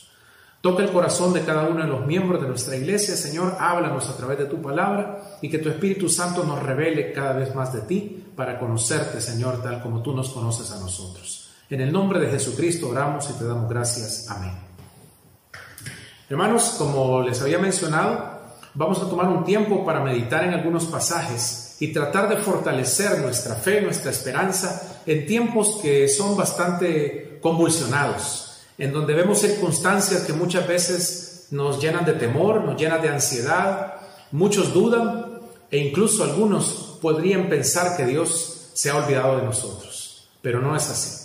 Toca 0.64 0.82
el 0.82 0.92
corazón 0.92 1.34
de 1.34 1.44
cada 1.44 1.68
uno 1.68 1.82
de 1.82 1.88
los 1.88 2.06
miembros 2.06 2.40
de 2.40 2.48
nuestra 2.48 2.74
iglesia, 2.74 3.16
Señor, 3.16 3.58
háblanos 3.60 4.08
a 4.08 4.16
través 4.16 4.38
de 4.38 4.46
tu 4.46 4.62
palabra 4.62 5.36
y 5.42 5.50
que 5.50 5.58
tu 5.58 5.68
Espíritu 5.68 6.08
Santo 6.08 6.42
nos 6.42 6.62
revele 6.62 7.12
cada 7.12 7.34
vez 7.34 7.54
más 7.54 7.74
de 7.74 7.82
ti 7.82 8.24
para 8.34 8.58
conocerte, 8.58 9.20
Señor, 9.20 9.62
tal 9.62 9.82
como 9.82 10.02
tú 10.02 10.16
nos 10.16 10.30
conoces 10.30 10.70
a 10.70 10.80
nosotros. 10.80 11.50
En 11.68 11.82
el 11.82 11.92
nombre 11.92 12.18
de 12.18 12.30
Jesucristo 12.30 12.88
oramos 12.88 13.28
y 13.28 13.34
te 13.34 13.44
damos 13.44 13.68
gracias. 13.68 14.30
Amén. 14.30 14.54
Hermanos, 16.30 16.76
como 16.78 17.20
les 17.20 17.42
había 17.42 17.58
mencionado, 17.58 18.40
vamos 18.72 19.02
a 19.02 19.10
tomar 19.10 19.28
un 19.28 19.44
tiempo 19.44 19.84
para 19.84 20.00
meditar 20.00 20.44
en 20.44 20.54
algunos 20.54 20.86
pasajes 20.86 21.76
y 21.80 21.92
tratar 21.92 22.26
de 22.26 22.38
fortalecer 22.38 23.18
nuestra 23.18 23.54
fe, 23.56 23.82
nuestra 23.82 24.12
esperanza 24.12 25.02
en 25.04 25.26
tiempos 25.26 25.78
que 25.82 26.08
son 26.08 26.38
bastante 26.38 27.38
convulsionados 27.42 28.52
en 28.78 28.92
donde 28.92 29.14
vemos 29.14 29.40
circunstancias 29.40 30.22
que 30.22 30.32
muchas 30.32 30.66
veces 30.66 31.48
nos 31.50 31.80
llenan 31.80 32.04
de 32.04 32.14
temor, 32.14 32.64
nos 32.64 32.80
llenan 32.80 33.02
de 33.02 33.08
ansiedad, 33.08 33.94
muchos 34.32 34.72
dudan 34.72 35.40
e 35.70 35.78
incluso 35.78 36.24
algunos 36.24 36.98
podrían 37.00 37.48
pensar 37.48 37.96
que 37.96 38.04
Dios 38.04 38.70
se 38.72 38.90
ha 38.90 38.96
olvidado 38.96 39.38
de 39.38 39.44
nosotros, 39.44 40.28
pero 40.42 40.60
no 40.60 40.76
es 40.76 40.88
así. 40.88 41.24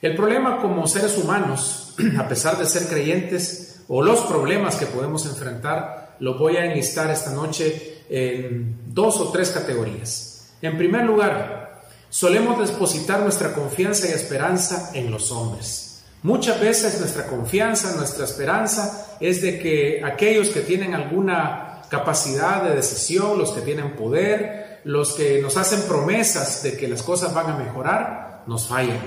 El 0.00 0.14
problema 0.14 0.58
como 0.60 0.86
seres 0.86 1.18
humanos, 1.18 1.94
a 2.18 2.28
pesar 2.28 2.56
de 2.58 2.66
ser 2.66 2.86
creyentes, 2.86 3.80
o 3.88 4.02
los 4.02 4.20
problemas 4.20 4.76
que 4.76 4.86
podemos 4.86 5.24
enfrentar, 5.26 6.16
lo 6.20 6.38
voy 6.38 6.56
a 6.56 6.66
enlistar 6.66 7.10
esta 7.10 7.32
noche 7.32 8.02
en 8.08 8.76
dos 8.86 9.18
o 9.20 9.30
tres 9.30 9.50
categorías. 9.50 10.50
En 10.60 10.76
primer 10.76 11.04
lugar, 11.04 11.82
solemos 12.10 12.58
depositar 12.58 13.20
nuestra 13.20 13.54
confianza 13.54 14.08
y 14.08 14.12
esperanza 14.12 14.90
en 14.94 15.10
los 15.10 15.32
hombres. 15.32 15.87
Muchas 16.22 16.60
veces 16.60 16.98
nuestra 16.98 17.26
confianza, 17.26 17.94
nuestra 17.96 18.24
esperanza 18.24 19.16
es 19.20 19.40
de 19.40 19.58
que 19.58 20.02
aquellos 20.04 20.48
que 20.48 20.60
tienen 20.60 20.94
alguna 20.94 21.82
capacidad 21.88 22.62
de 22.64 22.74
decisión, 22.74 23.38
los 23.38 23.52
que 23.52 23.60
tienen 23.60 23.94
poder, 23.94 24.80
los 24.84 25.14
que 25.14 25.40
nos 25.40 25.56
hacen 25.56 25.82
promesas 25.82 26.62
de 26.62 26.76
que 26.76 26.88
las 26.88 27.02
cosas 27.02 27.32
van 27.34 27.50
a 27.50 27.56
mejorar, 27.56 28.42
nos 28.46 28.66
fallan. 28.66 29.00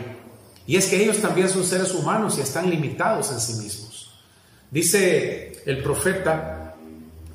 Y 0.66 0.78
es 0.78 0.88
que 0.88 1.04
ellos 1.04 1.18
también 1.18 1.50
son 1.50 1.64
seres 1.64 1.94
humanos 1.94 2.38
y 2.38 2.42
están 2.42 2.70
limitados 2.70 3.32
en 3.32 3.40
sí 3.40 3.54
mismos. 3.62 4.14
Dice 4.70 5.52
el 5.66 5.84
profeta, 5.84 6.76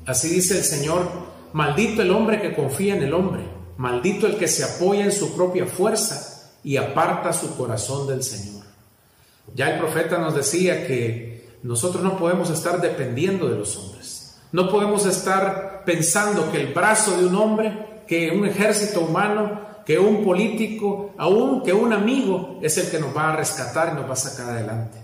así 0.05 0.29
dice 0.29 0.57
el 0.57 0.63
Señor, 0.63 1.07
maldito 1.53 2.01
el 2.01 2.09
hombre 2.11 2.41
que 2.41 2.55
confía 2.55 2.95
en 2.95 3.03
el 3.03 3.13
hombre, 3.13 3.43
maldito 3.77 4.25
el 4.25 4.37
que 4.37 4.47
se 4.47 4.63
apoya 4.63 5.03
en 5.03 5.11
su 5.11 5.35
propia 5.35 5.67
fuerza 5.67 6.51
y 6.63 6.77
aparta 6.77 7.31
su 7.31 7.55
corazón 7.55 8.07
del 8.07 8.23
Señor. 8.23 8.56
Ya 9.55 9.71
el 9.71 9.79
profeta 9.79 10.17
nos 10.17 10.35
decía 10.35 10.85
que 10.85 11.57
nosotros 11.63 12.03
no 12.03 12.17
podemos 12.17 12.49
estar 12.49 12.79
dependiendo 12.79 13.49
de 13.49 13.57
los 13.57 13.75
hombres. 13.77 14.37
No 14.51 14.69
podemos 14.69 15.05
estar 15.05 15.83
pensando 15.85 16.51
que 16.51 16.61
el 16.61 16.73
brazo 16.73 17.17
de 17.17 17.25
un 17.25 17.35
hombre, 17.35 18.03
que 18.07 18.31
un 18.31 18.45
ejército 18.45 19.01
humano, 19.01 19.61
que 19.85 19.99
un 19.99 20.23
político, 20.23 21.13
aún 21.17 21.63
que 21.63 21.73
un 21.73 21.93
amigo 21.93 22.59
es 22.61 22.77
el 22.77 22.89
que 22.89 22.99
nos 22.99 23.15
va 23.15 23.33
a 23.33 23.35
rescatar 23.35 23.89
y 23.91 23.95
nos 23.95 24.07
va 24.07 24.13
a 24.13 24.17
sacar 24.17 24.49
adelante. 24.51 24.97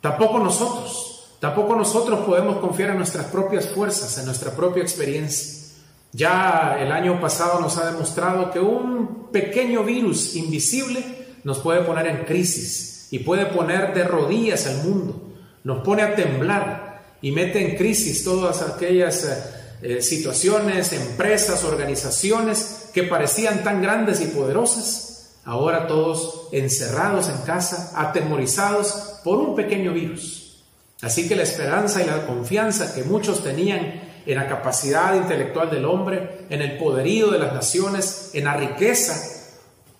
Tampoco 0.00 0.38
nosotros, 0.38 1.36
tampoco 1.40 1.74
nosotros 1.74 2.20
podemos 2.20 2.58
confiar 2.58 2.90
en 2.90 2.98
nuestras 2.98 3.26
propias 3.26 3.68
fuerzas, 3.68 4.16
en 4.18 4.26
nuestra 4.26 4.52
propia 4.52 4.82
experiencia. 4.82 5.74
Ya 6.12 6.78
el 6.80 6.92
año 6.92 7.20
pasado 7.20 7.60
nos 7.60 7.76
ha 7.76 7.90
demostrado 7.90 8.50
que 8.50 8.60
un 8.60 9.28
pequeño 9.30 9.84
virus 9.84 10.36
invisible 10.36 11.04
nos 11.44 11.58
puede 11.58 11.82
poner 11.82 12.06
en 12.06 12.24
crisis 12.24 12.95
y 13.10 13.20
puede 13.20 13.46
poner 13.46 13.94
de 13.94 14.04
rodillas 14.04 14.66
al 14.66 14.84
mundo, 14.84 15.34
nos 15.64 15.82
pone 15.82 16.02
a 16.02 16.14
temblar 16.14 17.16
y 17.20 17.32
mete 17.32 17.64
en 17.64 17.76
crisis 17.76 18.24
todas 18.24 18.62
aquellas 18.62 19.24
eh, 19.24 19.56
eh, 19.82 20.02
situaciones, 20.02 20.92
empresas, 20.92 21.64
organizaciones 21.64 22.90
que 22.92 23.02
parecían 23.02 23.62
tan 23.62 23.82
grandes 23.82 24.20
y 24.20 24.26
poderosas, 24.26 25.34
ahora 25.44 25.86
todos 25.86 26.48
encerrados 26.52 27.28
en 27.28 27.38
casa, 27.38 27.92
atemorizados 27.94 29.20
por 29.22 29.38
un 29.38 29.54
pequeño 29.54 29.92
virus. 29.92 30.64
Así 31.02 31.28
que 31.28 31.36
la 31.36 31.42
esperanza 31.42 32.02
y 32.02 32.06
la 32.06 32.26
confianza 32.26 32.94
que 32.94 33.04
muchos 33.04 33.44
tenían 33.44 34.02
en 34.24 34.34
la 34.34 34.48
capacidad 34.48 35.14
intelectual 35.14 35.70
del 35.70 35.84
hombre, 35.84 36.46
en 36.50 36.62
el 36.62 36.78
poderío 36.78 37.30
de 37.30 37.38
las 37.38 37.52
naciones, 37.52 38.30
en 38.32 38.44
la 38.44 38.56
riqueza, 38.56 39.14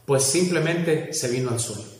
pues 0.05 0.25
simplemente 0.25 1.13
se 1.13 1.29
vino 1.29 1.51
al 1.51 1.61
suelo. 1.61 1.96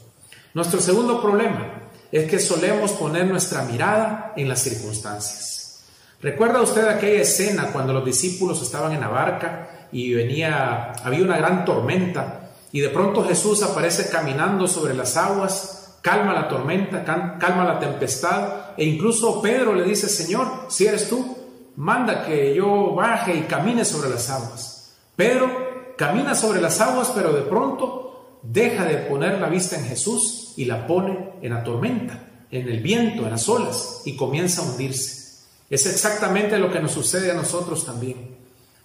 Nuestro 0.57 0.81
segundo 0.81 1.21
problema 1.21 1.91
es 2.11 2.31
que 2.31 2.39
solemos 2.39 2.93
poner 2.93 3.27
nuestra 3.27 3.61
mirada 3.65 4.33
en 4.39 4.49
las 4.49 4.63
circunstancias. 4.63 5.85
¿Recuerda 6.23 6.63
usted 6.63 6.89
aquella 6.89 7.21
escena 7.21 7.73
cuando 7.75 7.93
los 7.93 8.03
discípulos 8.03 8.63
estaban 8.63 8.93
en 8.93 9.03
la 9.03 9.09
barca 9.09 9.89
y 9.93 10.15
había 10.15 10.95
una 11.05 11.37
gran 11.37 11.67
tormenta 11.67 12.53
y 12.73 12.81
de 12.81 12.89
pronto 12.89 13.23
Jesús 13.23 13.63
aparece 13.63 14.09
caminando 14.09 14.67
sobre 14.67 14.95
las 14.95 15.19
aguas, 15.19 15.99
calma 16.01 16.33
la 16.33 16.49
tormenta, 16.49 17.05
calma 17.05 17.63
la 17.63 17.79
tempestad 17.79 18.71
e 18.79 18.85
incluso 18.87 19.43
Pedro 19.43 19.75
le 19.75 19.85
dice, 19.85 20.09
Señor, 20.09 20.69
si 20.71 20.87
eres 20.87 21.07
tú, 21.07 21.37
manda 21.77 22.25
que 22.25 22.55
yo 22.55 22.95
baje 22.95 23.37
y 23.37 23.43
camine 23.43 23.85
sobre 23.85 24.09
las 24.09 24.31
aguas. 24.31 24.95
Pedro 25.17 25.95
camina 25.99 26.35
sobre 26.35 26.63
las 26.63 26.81
aguas, 26.81 27.13
pero 27.15 27.35
de 27.35 27.43
pronto 27.43 28.06
deja 28.53 28.85
de 28.85 28.97
poner 28.97 29.41
la 29.41 29.49
vista 29.49 29.77
en 29.77 29.87
Jesús 29.87 30.53
y 30.57 30.65
la 30.65 30.87
pone 30.87 31.31
en 31.43 31.53
la 31.53 31.65
tormenta, 31.65 32.29
en 32.51 32.69
el 32.69 32.81
viento, 32.81 33.25
en 33.25 33.31
las 33.31 33.49
olas 33.49 34.03
y 34.05 34.17
comienza 34.17 34.63
a 34.63 34.65
hundirse. 34.65 35.45
Es 35.69 35.87
exactamente 35.87 36.59
lo 36.59 36.71
que 36.71 36.81
nos 36.81 36.93
sucede 36.93 37.31
a 37.31 37.35
nosotros 37.35 37.85
también. 37.85 38.37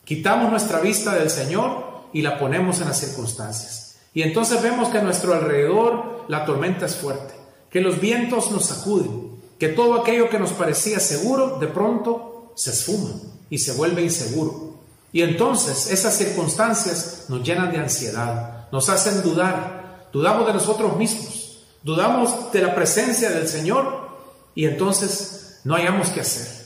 Quitamos 0.03 0.49
nuestra 0.49 0.79
vista 0.79 1.15
del 1.15 1.29
Señor 1.29 1.91
y 2.11 2.21
la 2.21 2.39
ponemos 2.39 2.81
en 2.81 2.87
las 2.87 2.99
circunstancias. 2.99 3.97
Y 4.13 4.23
entonces 4.23 4.61
vemos 4.61 4.89
que 4.89 4.97
a 4.97 5.03
nuestro 5.03 5.33
alrededor 5.33 6.25
la 6.27 6.45
tormenta 6.45 6.85
es 6.85 6.95
fuerte, 6.95 7.33
que 7.69 7.81
los 7.81 8.01
vientos 8.01 8.51
nos 8.51 8.65
sacuden, 8.65 9.31
que 9.57 9.69
todo 9.69 10.01
aquello 10.01 10.29
que 10.29 10.39
nos 10.39 10.51
parecía 10.51 10.99
seguro 10.99 11.59
de 11.59 11.67
pronto 11.67 12.51
se 12.55 12.71
esfuma 12.71 13.11
y 13.49 13.59
se 13.59 13.73
vuelve 13.73 14.01
inseguro. 14.01 14.71
Y 15.13 15.21
entonces 15.21 15.91
esas 15.91 16.17
circunstancias 16.17 17.25
nos 17.29 17.43
llenan 17.43 17.71
de 17.71 17.77
ansiedad, 17.77 18.60
nos 18.71 18.89
hacen 18.89 19.21
dudar, 19.21 20.09
dudamos 20.11 20.47
de 20.47 20.53
nosotros 20.53 20.97
mismos, 20.97 21.63
dudamos 21.83 22.51
de 22.51 22.61
la 22.61 22.75
presencia 22.75 23.29
del 23.31 23.47
Señor 23.47 24.09
y 24.55 24.65
entonces 24.65 25.59
no 25.63 25.75
hayamos 25.75 26.09
qué 26.09 26.21
hacer. 26.21 26.61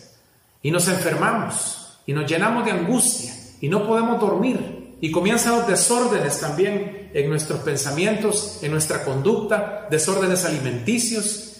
Y 0.61 0.71
nos 0.71 0.87
enfermamos 0.87 1.99
y 2.05 2.13
nos 2.13 2.29
llenamos 2.29 2.65
de 2.65 2.71
angustia 2.71 3.33
y 3.61 3.69
no 3.69 3.85
podemos 3.87 4.19
dormir. 4.19 4.97
Y 5.01 5.11
comienzan 5.11 5.57
los 5.57 5.67
desórdenes 5.67 6.39
también 6.39 7.11
en 7.13 7.29
nuestros 7.29 7.59
pensamientos, 7.59 8.59
en 8.61 8.71
nuestra 8.71 9.03
conducta, 9.03 9.87
desórdenes 9.91 10.45
alimenticios 10.45 11.57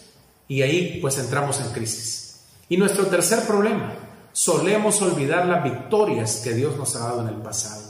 y 0.48 0.62
ahí 0.62 1.00
pues 1.02 1.18
entramos 1.18 1.60
en 1.60 1.72
crisis. 1.72 2.42
Y 2.70 2.78
nuestro 2.78 3.06
tercer 3.08 3.42
problema, 3.46 3.94
solemos 4.32 5.02
olvidar 5.02 5.46
las 5.46 5.64
victorias 5.64 6.42
que 6.44 6.54
Dios 6.54 6.76
nos 6.78 6.96
ha 6.96 7.00
dado 7.00 7.22
en 7.22 7.30
el 7.30 7.42
pasado. 7.42 7.85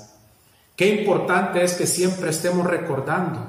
Qué 0.75 0.87
importante 0.89 1.63
es 1.63 1.73
que 1.73 1.87
siempre 1.87 2.29
estemos 2.29 2.67
recordando 2.67 3.45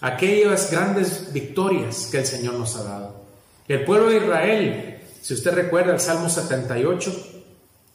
aquellas 0.00 0.70
grandes 0.70 1.32
victorias 1.32 2.08
que 2.10 2.18
el 2.18 2.26
Señor 2.26 2.54
nos 2.54 2.76
ha 2.76 2.84
dado. 2.84 3.22
El 3.68 3.84
pueblo 3.84 4.08
de 4.08 4.16
Israel, 4.16 5.00
si 5.20 5.34
usted 5.34 5.52
recuerda 5.52 5.92
el 5.92 6.00
Salmo 6.00 6.30
78, 6.30 7.40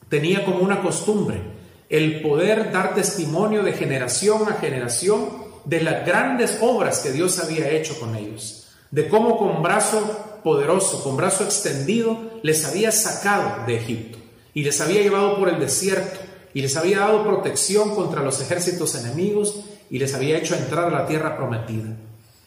tenía 0.10 0.46
como 0.46 0.60
una 0.60 0.82
costumbre 0.82 1.42
el 1.90 2.22
poder 2.22 2.72
dar 2.72 2.94
testimonio 2.94 3.64
de 3.64 3.74
generación 3.74 4.44
a 4.48 4.54
generación 4.54 5.48
de 5.66 5.82
las 5.82 6.06
grandes 6.06 6.58
obras 6.62 7.00
que 7.00 7.12
Dios 7.12 7.40
había 7.40 7.70
hecho 7.72 8.00
con 8.00 8.16
ellos, 8.16 8.68
de 8.92 9.08
cómo 9.10 9.38
con 9.38 9.64
brazo 9.64 10.40
poderoso, 10.44 11.04
con 11.04 11.18
brazo 11.18 11.44
extendido, 11.44 12.40
les 12.44 12.64
había 12.66 12.92
sacado 12.92 13.66
de 13.66 13.78
Egipto 13.78 14.20
y 14.54 14.64
les 14.64 14.80
había 14.82 15.02
llevado 15.02 15.38
por 15.38 15.50
el 15.50 15.60
desierto 15.60 16.27
y 16.54 16.62
les 16.62 16.76
había 16.78 17.00
dado 17.00 17.24
protección 17.24 17.96
contra 17.96 18.22
los 18.22 18.42
ejércitos 18.42 18.96
enemigos 18.96 19.64
y 19.90 20.00
les 20.00 20.14
había 20.14 20.38
hecho 20.38 20.56
entrar 20.56 20.86
a 20.86 21.02
la 21.02 21.08
tierra 21.08 21.38
prometida. 21.38 21.96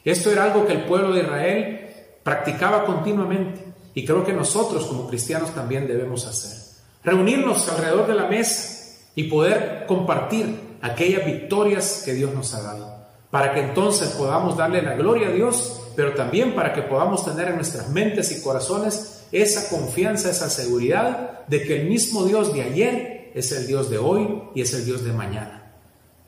Esto 0.04 0.30
era 0.30 0.44
algo 0.44 0.66
que 0.66 0.72
el 0.72 0.84
pueblo 0.84 1.12
de 1.12 1.22
Israel 1.22 1.90
practicaba 2.22 2.84
continuamente 2.84 3.64
y 3.94 4.04
creo 4.04 4.24
que 4.24 4.32
nosotros 4.32 4.86
como 4.86 5.08
cristianos 5.08 5.54
también 5.54 5.86
debemos 5.86 6.26
hacer. 6.26 6.58
Reunirnos 7.02 7.68
alrededor 7.68 8.06
de 8.06 8.14
la 8.14 8.26
mesa 8.26 8.96
y 9.14 9.24
poder 9.24 9.84
compartir 9.86 10.78
aquellas 10.80 11.24
victorias 11.24 12.02
que 12.04 12.14
Dios 12.14 12.32
nos 12.34 12.54
ha 12.54 12.62
dado, 12.62 13.06
para 13.30 13.52
que 13.52 13.60
entonces 13.60 14.10
podamos 14.10 14.56
darle 14.56 14.82
la 14.82 14.94
gloria 14.94 15.28
a 15.28 15.32
Dios, 15.32 15.82
pero 15.96 16.14
también 16.14 16.54
para 16.54 16.72
que 16.72 16.82
podamos 16.82 17.24
tener 17.24 17.48
en 17.48 17.56
nuestras 17.56 17.88
mentes 17.90 18.32
y 18.32 18.42
corazones 18.42 19.24
esa 19.32 19.68
confianza, 19.68 20.30
esa 20.30 20.48
seguridad 20.48 21.46
de 21.46 21.62
que 21.62 21.80
el 21.80 21.88
mismo 21.88 22.24
Dios 22.24 22.52
de 22.54 22.62
ayer 22.62 23.19
es 23.34 23.52
el 23.52 23.66
Dios 23.66 23.90
de 23.90 23.98
hoy 23.98 24.42
y 24.54 24.62
es 24.62 24.72
el 24.74 24.84
Dios 24.84 25.04
de 25.04 25.12
mañana. 25.12 25.72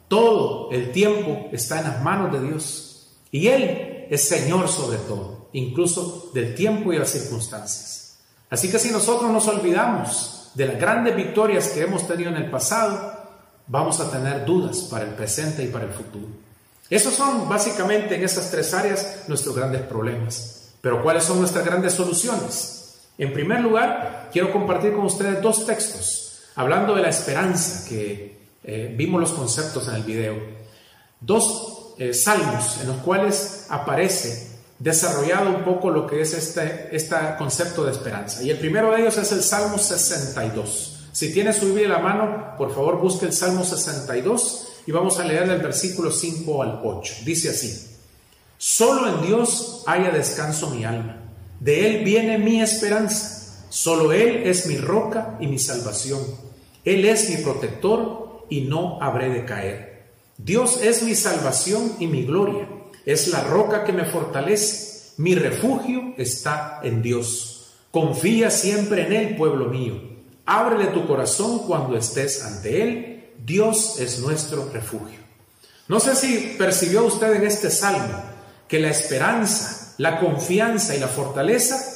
Todo 0.09 0.71
el 0.71 0.93
tiempo 0.93 1.49
está 1.53 1.79
en 1.79 1.85
las 1.85 2.03
manos 2.03 2.33
de 2.33 2.47
Dios 2.47 3.13
y 3.31 3.49
Él 3.49 4.07
es 4.11 4.29
Señor 4.29 4.69
sobre 4.69 4.99
todo, 4.99 5.49
incluso 5.53 6.31
del 6.35 6.55
tiempo 6.55 6.93
y 6.93 6.99
las 6.99 7.11
circunstancias. 7.11 8.19
Así 8.51 8.71
que 8.71 8.79
si 8.79 8.91
nosotros 8.91 9.31
nos 9.31 9.49
olvidamos 9.49 10.51
de 10.55 10.67
las 10.67 10.79
grandes 10.79 11.17
victorias 11.17 11.69
que 11.69 11.83
hemos 11.83 12.07
tenido 12.07 12.31
en 12.31 12.37
el 12.37 12.51
pasado, 12.51 13.11
vamos 13.67 14.01
a 14.01 14.11
tener 14.11 14.45
dudas 14.45 14.83
para 14.91 15.05
el 15.05 15.15
presente 15.15 15.65
y 15.65 15.69
para 15.69 15.87
el 15.87 15.93
futuro. 15.93 16.27
Esos 16.91 17.15
son 17.15 17.49
básicamente 17.49 18.17
en 18.17 18.25
esas 18.25 18.51
tres 18.51 18.75
áreas 18.75 19.25
nuestros 19.29 19.57
grandes 19.57 19.81
problemas. 19.83 20.75
Pero 20.83 21.03
¿cuáles 21.03 21.25
son 21.25 21.39
nuestras 21.39 21.65
grandes 21.65 21.95
soluciones? 21.95 22.99
En 23.17 23.33
primer 23.33 23.61
lugar, 23.61 24.29
quiero 24.31 24.53
compartir 24.53 24.93
con 24.93 25.07
ustedes 25.07 25.41
dos 25.41 25.65
textos 25.65 26.22
hablando 26.55 26.95
de 26.95 27.03
la 27.03 27.09
esperanza 27.09 27.89
que 27.89 28.39
eh, 28.65 28.95
vimos 28.97 29.21
los 29.21 29.33
conceptos 29.33 29.89
en 29.89 29.95
el 29.95 30.03
video. 30.03 30.37
Dos 31.21 31.95
eh, 31.99 32.15
salmos 32.15 32.79
en 32.81 32.89
los 32.89 32.97
cuales 32.99 33.67
aparece 33.69 34.51
desarrollado 34.79 35.51
un 35.51 35.65
poco 35.65 35.91
lo 35.91 36.07
que 36.07 36.21
es 36.21 36.35
este, 36.35 36.89
este 36.95 37.17
concepto 37.39 37.85
de 37.85 37.93
esperanza. 37.93 38.43
Y 38.43 38.51
el 38.51 38.59
primero 38.59 38.91
de 38.91 39.03
ellos 39.03 39.17
es 39.17 39.31
el 39.33 39.43
Salmo 39.43 39.79
62. 39.79 41.09
Si 41.13 41.33
tiene 41.33 41.53
su 41.53 41.67
Biblia 41.67 41.85
en 41.85 41.93
la 41.93 41.99
mano, 41.99 42.55
por 42.57 42.75
favor 42.75 42.99
busque 42.99 43.27
el 43.27 43.33
Salmo 43.33 43.65
62 43.65 44.69
y 44.87 44.93
vamos 44.93 45.19
a 45.21 45.25
leer 45.25 45.49
del 45.49 45.61
versículo 45.61 46.11
5 46.11 46.63
al 46.63 46.81
8. 46.83 47.15
Dice 47.25 47.51
así, 47.51 47.89
Solo 48.59 49.09
en 49.09 49.27
Dios 49.27 49.83
haya 49.87 50.11
descanso 50.11 50.71
mi 50.71 50.85
alma, 50.85 51.17
de 51.61 51.87
Él 51.87 52.05
viene 52.05 52.39
mi 52.39 52.61
esperanza, 52.61 53.42
solo 53.73 54.13
Él 54.13 54.43
es 54.47 54.67
mi 54.67 54.77
roca 54.77 55.39
y 55.41 55.47
mi 55.47 55.59
salvación, 55.59 56.21
Él 56.85 57.07
es 57.07 57.31
mi 57.31 57.39
protector 57.39 58.45
y 58.51 58.61
no 58.61 58.99
habré 59.01 59.31
de 59.31 59.47
caer. 59.47 60.03
Dios 60.37 60.83
es 60.83 61.03
mi 61.03 61.15
salvación 61.15 61.97
y 61.99 62.07
mi 62.07 62.25
gloria, 62.27 62.69
es 63.07 63.29
la 63.29 63.43
roca 63.45 63.85
que 63.85 63.95
me 63.95 64.05
fortalece. 64.05 65.15
mi 65.17 65.35
refugio 65.35 66.15
está 66.19 66.81
en 66.83 67.01
Dios. 67.01 67.73
Confía 67.91 68.51
siempre 68.51 69.07
en 69.07 69.13
Él, 69.15 69.37
pueblo 69.37 69.67
mío. 69.67 69.95
Ábrele 70.45 70.89
tu 70.89 71.07
corazón 71.07 71.61
cuando 71.61 71.97
estés 71.97 72.45
ante 72.45 72.83
Él. 72.83 73.25
Dios 73.43 73.99
es 74.01 74.19
nuestro 74.19 74.69
refugio. 74.71 75.19
No 75.89 75.99
sé 75.99 76.15
si 76.15 76.57
percibió 76.59 77.05
usted 77.05 77.35
en 77.35 77.47
este 77.47 77.71
salmo 77.71 78.23
que 78.69 78.81
la 78.81 78.91
esperanza, 78.91 79.95
la 79.97 80.21
confianza 80.21 80.95
y 80.95 81.01
la 81.01 81.09
fortaleza 81.09 81.92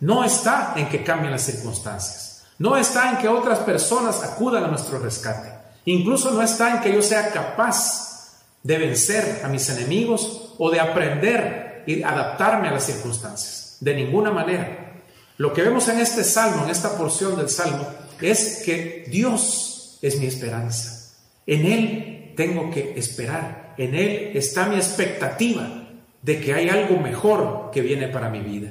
no 0.00 0.24
está 0.24 0.74
en 0.76 0.88
que 0.88 1.04
cambien 1.04 1.30
las 1.30 1.42
circunstancias. 1.42 2.44
No 2.58 2.76
está 2.76 3.10
en 3.10 3.18
que 3.18 3.28
otras 3.28 3.60
personas 3.60 4.22
acudan 4.22 4.64
a 4.64 4.68
nuestro 4.68 4.98
rescate. 4.98 5.50
Incluso 5.84 6.30
no 6.32 6.42
está 6.42 6.76
en 6.76 6.80
que 6.80 6.92
yo 6.92 7.02
sea 7.02 7.30
capaz 7.32 8.40
de 8.62 8.78
vencer 8.78 9.40
a 9.44 9.48
mis 9.48 9.68
enemigos 9.70 10.54
o 10.58 10.70
de 10.70 10.80
aprender 10.80 11.84
y 11.86 12.02
adaptarme 12.02 12.68
a 12.68 12.72
las 12.72 12.84
circunstancias. 12.84 13.78
De 13.80 13.94
ninguna 13.94 14.30
manera. 14.30 15.02
Lo 15.38 15.54
que 15.54 15.62
vemos 15.62 15.88
en 15.88 16.00
este 16.00 16.22
salmo, 16.22 16.64
en 16.64 16.70
esta 16.70 16.96
porción 16.98 17.36
del 17.36 17.48
salmo, 17.48 17.86
es 18.20 18.62
que 18.64 19.06
Dios 19.08 19.98
es 20.02 20.18
mi 20.18 20.26
esperanza. 20.26 21.14
En 21.46 21.64
Él 21.64 22.34
tengo 22.36 22.70
que 22.70 22.98
esperar. 22.98 23.74
En 23.78 23.94
Él 23.94 24.32
está 24.34 24.66
mi 24.66 24.76
expectativa 24.76 25.88
de 26.20 26.40
que 26.40 26.52
hay 26.52 26.68
algo 26.68 26.98
mejor 26.98 27.70
que 27.72 27.80
viene 27.80 28.08
para 28.08 28.28
mi 28.28 28.40
vida. 28.40 28.70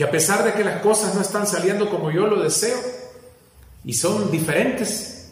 Que 0.00 0.04
a 0.04 0.10
pesar 0.10 0.42
de 0.44 0.54
que 0.54 0.64
las 0.64 0.80
cosas 0.80 1.14
no 1.14 1.20
están 1.20 1.46
saliendo 1.46 1.90
como 1.90 2.10
yo 2.10 2.26
lo 2.26 2.42
deseo 2.42 2.78
y 3.84 3.92
son 3.92 4.30
diferentes, 4.30 5.28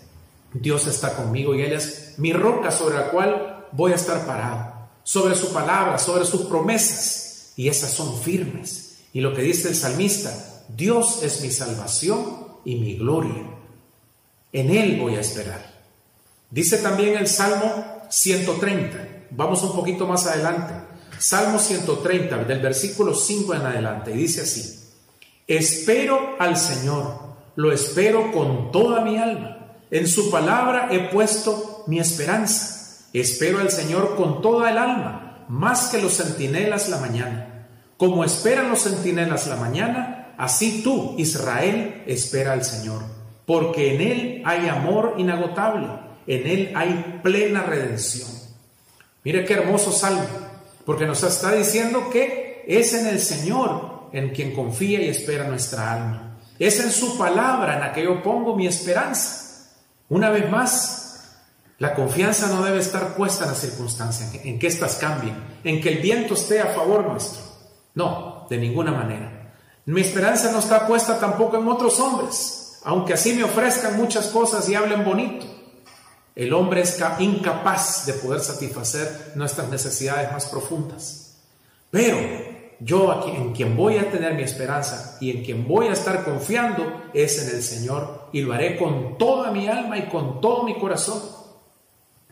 Dios 0.53 0.87
está 0.87 1.17
conmigo 1.17 1.55
y 1.55 1.63
Él 1.63 1.73
es 1.73 2.17
mi 2.19 2.35
roca 2.35 2.71
sobre 2.71 2.97
la 2.97 3.09
cual 3.09 3.65
voy 3.73 3.93
a 3.93 3.95
estar 3.95 4.27
parado, 4.27 4.91
sobre 5.05 5.37
su 5.37 5.55
palabra, 5.55 5.99
sobre 5.99 6.27
sus 6.27 6.43
promesas, 6.43 7.55
y 7.57 7.69
esas 7.69 7.93
son 7.93 8.21
firmes. 8.21 8.99
Y 9.15 9.23
lo 9.23 9.33
que 9.33 9.41
dice 9.41 9.69
el 9.69 9.75
salmista, 9.75 10.35
Dios 10.69 11.23
es 11.23 11.41
mi 11.41 11.51
salvación 11.51 12.49
y 12.67 12.75
mi 12.75 12.99
gloria. 12.99 13.49
En 14.53 14.69
Él 14.69 15.01
voy 15.01 15.17
a 15.17 15.21
esperar. 15.21 15.81
Dice 16.51 16.77
también 16.77 17.17
el 17.17 17.27
Salmo 17.27 18.03
130, 18.11 19.29
vamos 19.31 19.63
un 19.63 19.73
poquito 19.73 20.07
más 20.07 20.27
adelante. 20.27 20.75
Salmo 21.19 21.59
130, 21.59 22.45
del 22.45 22.61
versículo 22.61 23.15
5 23.15 23.55
en 23.55 23.63
adelante, 23.63 24.13
y 24.13 24.19
dice 24.19 24.43
así, 24.43 24.79
espero 25.47 26.37
al 26.39 26.57
Señor, 26.57 27.19
lo 27.57 27.73
espero 27.73 28.31
con 28.33 28.71
toda 28.71 29.01
mi 29.03 29.19
alma, 29.19 29.75
en 29.91 30.07
su 30.07 30.31
palabra 30.31 30.89
he 30.93 31.09
puesto 31.09 31.85
mi 31.87 31.99
esperanza, 31.99 33.07
espero 33.13 33.59
al 33.59 33.71
Señor 33.71 34.17
con 34.17 34.43
toda 34.43 34.71
el 34.71 34.79
alma, 34.79 35.47
más 35.49 35.89
que 35.89 36.01
los 36.01 36.17
centinelas 36.17 36.89
la 36.89 36.99
mañana. 36.99 37.67
Como 37.97 38.23
esperan 38.23 38.69
los 38.69 38.83
centinelas 38.83 39.49
la 39.49 39.57
mañana, 39.57 40.35
así 40.39 40.83
tú, 40.85 41.15
Israel, 41.19 42.05
espera 42.07 42.53
al 42.53 42.65
Señor, 42.65 43.03
porque 43.45 43.95
en 43.95 44.01
Él 44.01 44.43
hay 44.45 44.69
amor 44.69 45.15
inagotable, 45.19 45.89
en 46.27 46.47
Él 46.47 46.73
hay 46.77 47.21
plena 47.25 47.63
redención. 47.63 48.29
Mire 49.25 49.45
qué 49.45 49.55
hermoso 49.55 49.91
salmo 49.91 50.48
porque 50.89 51.05
nos 51.05 51.23
está 51.23 51.53
diciendo 51.53 52.09
que 52.11 52.65
es 52.67 52.95
en 52.95 53.09
el 53.09 53.21
Señor 53.21 54.09
en 54.11 54.31
quien 54.31 54.55
confía 54.55 55.03
y 55.03 55.11
espera 55.11 55.45
nuestra 55.47 55.93
alma. 55.93 56.39
Es 56.59 56.81
en 56.81 56.91
su 56.91 57.19
palabra 57.19 57.75
en 57.75 57.81
la 57.81 57.93
que 57.93 58.05
yo 58.05 58.23
pongo 58.23 58.57
mi 58.57 58.67
esperanza. 58.67 59.69
Una 60.09 60.31
vez 60.31 60.51
más, 60.51 61.37
la 61.77 61.95
confianza 61.95 62.47
no 62.47 62.65
debe 62.65 62.79
estar 62.79 63.15
puesta 63.17 63.45
en 63.45 63.51
las 63.51 63.61
circunstancias, 63.61 64.35
en 64.43 64.59
que 64.59 64.67
éstas 64.67 64.95
cambien, 64.95 65.37
en 65.63 65.79
que 65.83 65.91
el 65.91 65.99
viento 65.99 66.33
esté 66.33 66.59
a 66.63 66.69
favor 66.69 67.07
nuestro. 67.07 67.43
No, 67.95 68.47
de 68.49 68.57
ninguna 68.57 68.91
manera. 68.91 69.53
Mi 69.85 70.01
esperanza 70.01 70.51
no 70.53 70.61
está 70.61 70.87
puesta 70.87 71.21
tampoco 71.21 71.59
en 71.59 71.69
otros 71.69 72.01
hombres, 72.01 72.81
aunque 72.85 73.13
así 73.13 73.35
me 73.35 73.45
ofrezcan 73.45 73.99
muchas 73.99 74.29
cosas 74.29 74.67
y 74.71 74.75
hablen 74.75 75.05
bonito. 75.05 75.58
El 76.39 76.53
hombre 76.53 76.83
es 76.83 77.03
incapaz 77.19 78.07
de 78.07 78.13
poder 78.13 78.39
satisfacer 78.39 79.33
nuestras 79.35 79.69
necesidades 79.71 80.31
más 80.31 80.47
profundas. 80.47 81.37
Pero 81.91 82.17
yo 82.79 83.25
en 83.27 83.53
quien 83.53 83.77
voy 83.77 83.97
a 83.97 84.09
tener 84.09 84.35
mi 84.35 84.45
esperanza 84.45 85.19
y 85.21 85.33
en 85.33 85.45
quien 85.45 85.67
voy 85.67 85.89
a 85.89 85.95
estar 85.95 86.23
confiando 86.23 87.11
es 87.13 87.43
en 87.43 87.57
el 87.57 87.63
Señor 87.65 88.29
y 88.33 88.43
lo 88.43 88.53
haré 88.53 88.77
con 88.77 89.19
toda 89.19 89.51
mi 89.51 89.67
alma 89.67 89.99
y 89.99 90.09
con 90.09 90.41
todo 90.41 90.63
mi 90.63 90.79
corazón. 90.79 91.21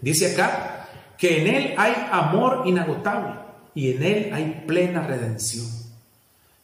Dice 0.00 0.34
acá 0.34 0.86
que 1.18 1.40
en 1.40 1.52
Él 1.52 1.74
hay 1.76 1.94
amor 2.12 2.62
inagotable 2.64 3.40
y 3.74 3.90
en 3.90 4.04
Él 4.04 4.30
hay 4.32 4.62
plena 4.68 5.04
redención. 5.04 5.66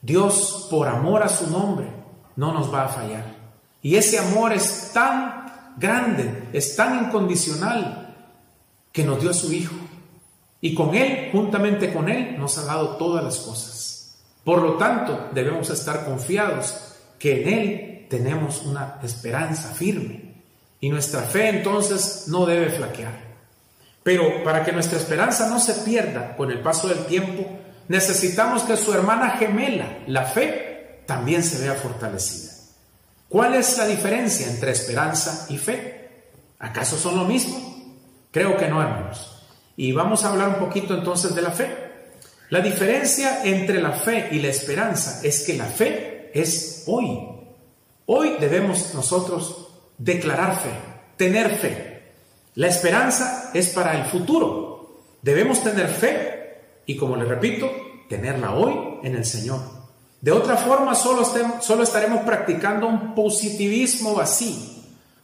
Dios, 0.00 0.68
por 0.70 0.86
amor 0.86 1.24
a 1.24 1.28
su 1.28 1.50
nombre, 1.50 1.88
no 2.36 2.52
nos 2.52 2.72
va 2.72 2.84
a 2.84 2.88
fallar. 2.88 3.34
Y 3.82 3.96
ese 3.96 4.20
amor 4.20 4.52
es 4.52 4.92
tan 4.94 5.41
grande, 5.76 6.48
es 6.52 6.76
tan 6.76 7.06
incondicional 7.06 8.16
que 8.92 9.04
nos 9.04 9.20
dio 9.20 9.30
a 9.30 9.34
su 9.34 9.52
Hijo. 9.52 9.74
Y 10.60 10.74
con 10.74 10.94
Él, 10.94 11.30
juntamente 11.32 11.92
con 11.92 12.08
Él, 12.08 12.38
nos 12.38 12.56
ha 12.58 12.64
dado 12.64 12.96
todas 12.96 13.24
las 13.24 13.38
cosas. 13.38 14.16
Por 14.44 14.62
lo 14.62 14.74
tanto, 14.74 15.28
debemos 15.32 15.70
estar 15.70 16.04
confiados 16.04 16.74
que 17.18 17.42
en 17.42 17.48
Él 17.48 18.06
tenemos 18.08 18.62
una 18.62 18.98
esperanza 19.02 19.72
firme. 19.72 20.34
Y 20.80 20.88
nuestra 20.88 21.22
fe 21.22 21.48
entonces 21.48 22.24
no 22.28 22.44
debe 22.44 22.70
flaquear. 22.70 23.32
Pero 24.02 24.42
para 24.42 24.64
que 24.64 24.72
nuestra 24.72 24.98
esperanza 24.98 25.48
no 25.48 25.58
se 25.58 25.74
pierda 25.74 26.36
con 26.36 26.50
el 26.50 26.60
paso 26.60 26.88
del 26.88 27.06
tiempo, 27.06 27.46
necesitamos 27.88 28.64
que 28.64 28.76
su 28.76 28.92
hermana 28.92 29.30
gemela, 29.30 29.98
la 30.06 30.24
fe, 30.24 31.02
también 31.06 31.42
se 31.42 31.60
vea 31.62 31.74
fortalecida. 31.74 32.51
¿Cuál 33.32 33.54
es 33.54 33.78
la 33.78 33.86
diferencia 33.86 34.46
entre 34.46 34.72
esperanza 34.72 35.46
y 35.48 35.56
fe? 35.56 36.34
¿Acaso 36.58 36.98
son 36.98 37.16
lo 37.16 37.24
mismo? 37.24 37.56
Creo 38.30 38.58
que 38.58 38.68
no, 38.68 38.82
hermanos. 38.82 39.42
Y 39.74 39.92
vamos 39.92 40.22
a 40.22 40.28
hablar 40.28 40.50
un 40.50 40.56
poquito 40.56 40.92
entonces 40.92 41.34
de 41.34 41.40
la 41.40 41.50
fe. 41.50 41.74
La 42.50 42.60
diferencia 42.60 43.42
entre 43.42 43.80
la 43.80 43.92
fe 43.92 44.28
y 44.32 44.38
la 44.38 44.48
esperanza 44.48 45.22
es 45.22 45.44
que 45.46 45.54
la 45.54 45.64
fe 45.64 46.30
es 46.34 46.84
hoy. 46.86 47.26
Hoy 48.04 48.36
debemos 48.38 48.92
nosotros 48.92 49.66
declarar 49.96 50.60
fe, 50.60 50.72
tener 51.16 51.56
fe. 51.56 52.02
La 52.56 52.66
esperanza 52.66 53.50
es 53.54 53.70
para 53.70 53.96
el 53.96 54.04
futuro. 54.04 55.00
Debemos 55.22 55.64
tener 55.64 55.88
fe 55.88 56.82
y, 56.84 56.98
como 56.98 57.16
le 57.16 57.24
repito, 57.24 57.70
tenerla 58.10 58.52
hoy 58.52 58.98
en 59.02 59.16
el 59.16 59.24
Señor. 59.24 59.81
De 60.22 60.30
otra 60.30 60.56
forma, 60.56 60.94
solo, 60.94 61.28
solo 61.60 61.82
estaremos 61.82 62.20
practicando 62.20 62.86
un 62.86 63.12
positivismo 63.12 64.14
vacío. 64.14 64.54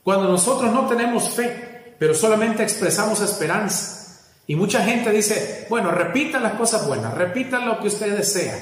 Cuando 0.03 0.29
nosotros 0.29 0.73
no 0.73 0.89
tenemos 0.89 1.31
fe, 1.31 1.95
pero 2.01 2.15
solamente 2.15 2.65
expresamos 2.65 3.21
esperanza. 3.21 4.23
Y 4.49 4.57
mucha 4.57 4.83
gente 4.83 5.13
dice, 5.13 5.67
bueno, 5.71 5.93
repita 5.93 6.41
las 6.41 6.55
cosas 6.55 6.85
buenas, 6.89 7.15
repita 7.15 7.61
lo 7.61 7.79
que 7.79 7.87
usted 7.87 8.17
desea. 8.17 8.59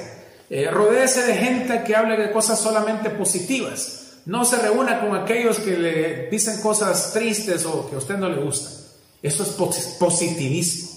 Eh, 0.49 0.69
rodéese 0.69 1.25
de 1.25 1.33
gente 1.37 1.83
que 1.83 1.95
hable 1.95 2.15
de 2.17 2.31
cosas 2.31 2.59
solamente 2.59 3.09
positivas. 3.09 4.19
No 4.27 4.45
se 4.45 4.57
reúna 4.57 4.99
con 5.01 5.15
aquellos 5.15 5.57
que 5.57 5.75
le 5.75 6.29
dicen 6.29 6.61
cosas 6.61 7.13
tristes 7.13 7.65
o 7.65 7.89
que 7.89 7.95
a 7.95 7.99
usted 7.99 8.17
no 8.17 8.29
le 8.29 8.43
gusta. 8.43 8.69
Eso 9.23 9.41
es 9.41 9.49
positivismo. 9.97 10.89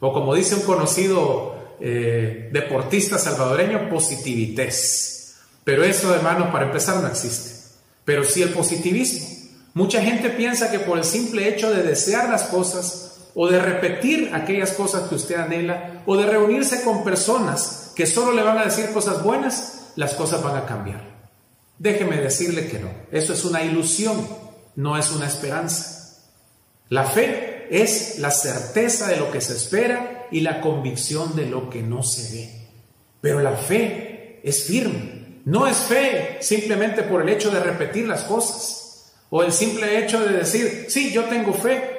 O 0.00 0.12
como 0.12 0.34
dice 0.34 0.56
un 0.56 0.62
conocido 0.62 1.53
eh, 1.80 2.48
deportista 2.52 3.18
salvadoreño, 3.18 3.88
positivités. 3.88 5.36
Pero 5.64 5.82
eso, 5.84 6.14
hermanos, 6.14 6.48
para 6.52 6.66
empezar 6.66 7.00
no 7.00 7.08
existe. 7.08 7.74
Pero 8.04 8.24
sí 8.24 8.42
el 8.42 8.50
positivismo. 8.50 9.26
Mucha 9.74 10.02
gente 10.02 10.30
piensa 10.30 10.70
que 10.70 10.78
por 10.78 10.98
el 10.98 11.04
simple 11.04 11.48
hecho 11.48 11.72
de 11.72 11.82
desear 11.82 12.28
las 12.30 12.44
cosas 12.44 13.30
o 13.34 13.48
de 13.48 13.60
repetir 13.60 14.30
aquellas 14.32 14.72
cosas 14.72 15.08
que 15.08 15.16
usted 15.16 15.36
anhela 15.36 16.02
o 16.06 16.16
de 16.16 16.26
reunirse 16.26 16.82
con 16.82 17.02
personas 17.02 17.92
que 17.96 18.06
solo 18.06 18.32
le 18.32 18.42
van 18.42 18.58
a 18.58 18.64
decir 18.64 18.90
cosas 18.92 19.22
buenas, 19.22 19.90
las 19.96 20.14
cosas 20.14 20.42
van 20.42 20.56
a 20.56 20.66
cambiar. 20.66 21.14
Déjeme 21.78 22.18
decirle 22.18 22.68
que 22.68 22.78
no. 22.78 22.88
Eso 23.10 23.32
es 23.32 23.44
una 23.44 23.62
ilusión, 23.62 24.26
no 24.76 24.96
es 24.96 25.10
una 25.10 25.26
esperanza. 25.26 26.20
La 26.88 27.04
fe 27.04 27.53
es 27.70 28.18
la 28.18 28.30
certeza 28.30 29.08
de 29.08 29.16
lo 29.16 29.30
que 29.30 29.40
se 29.40 29.54
espera 29.54 30.26
y 30.30 30.40
la 30.40 30.60
convicción 30.60 31.36
de 31.36 31.46
lo 31.46 31.70
que 31.70 31.82
no 31.82 32.02
se 32.02 32.34
ve. 32.34 32.50
Pero 33.20 33.40
la 33.40 33.56
fe 33.56 34.40
es 34.42 34.64
firme. 34.64 35.40
No 35.44 35.66
es 35.66 35.76
fe 35.76 36.38
simplemente 36.40 37.02
por 37.02 37.22
el 37.22 37.28
hecho 37.28 37.50
de 37.50 37.60
repetir 37.60 38.06
las 38.06 38.22
cosas 38.24 39.12
o 39.30 39.42
el 39.42 39.52
simple 39.52 39.98
hecho 39.98 40.20
de 40.20 40.32
decir, 40.32 40.86
sí, 40.88 41.12
yo 41.12 41.24
tengo 41.24 41.52
fe. 41.52 41.90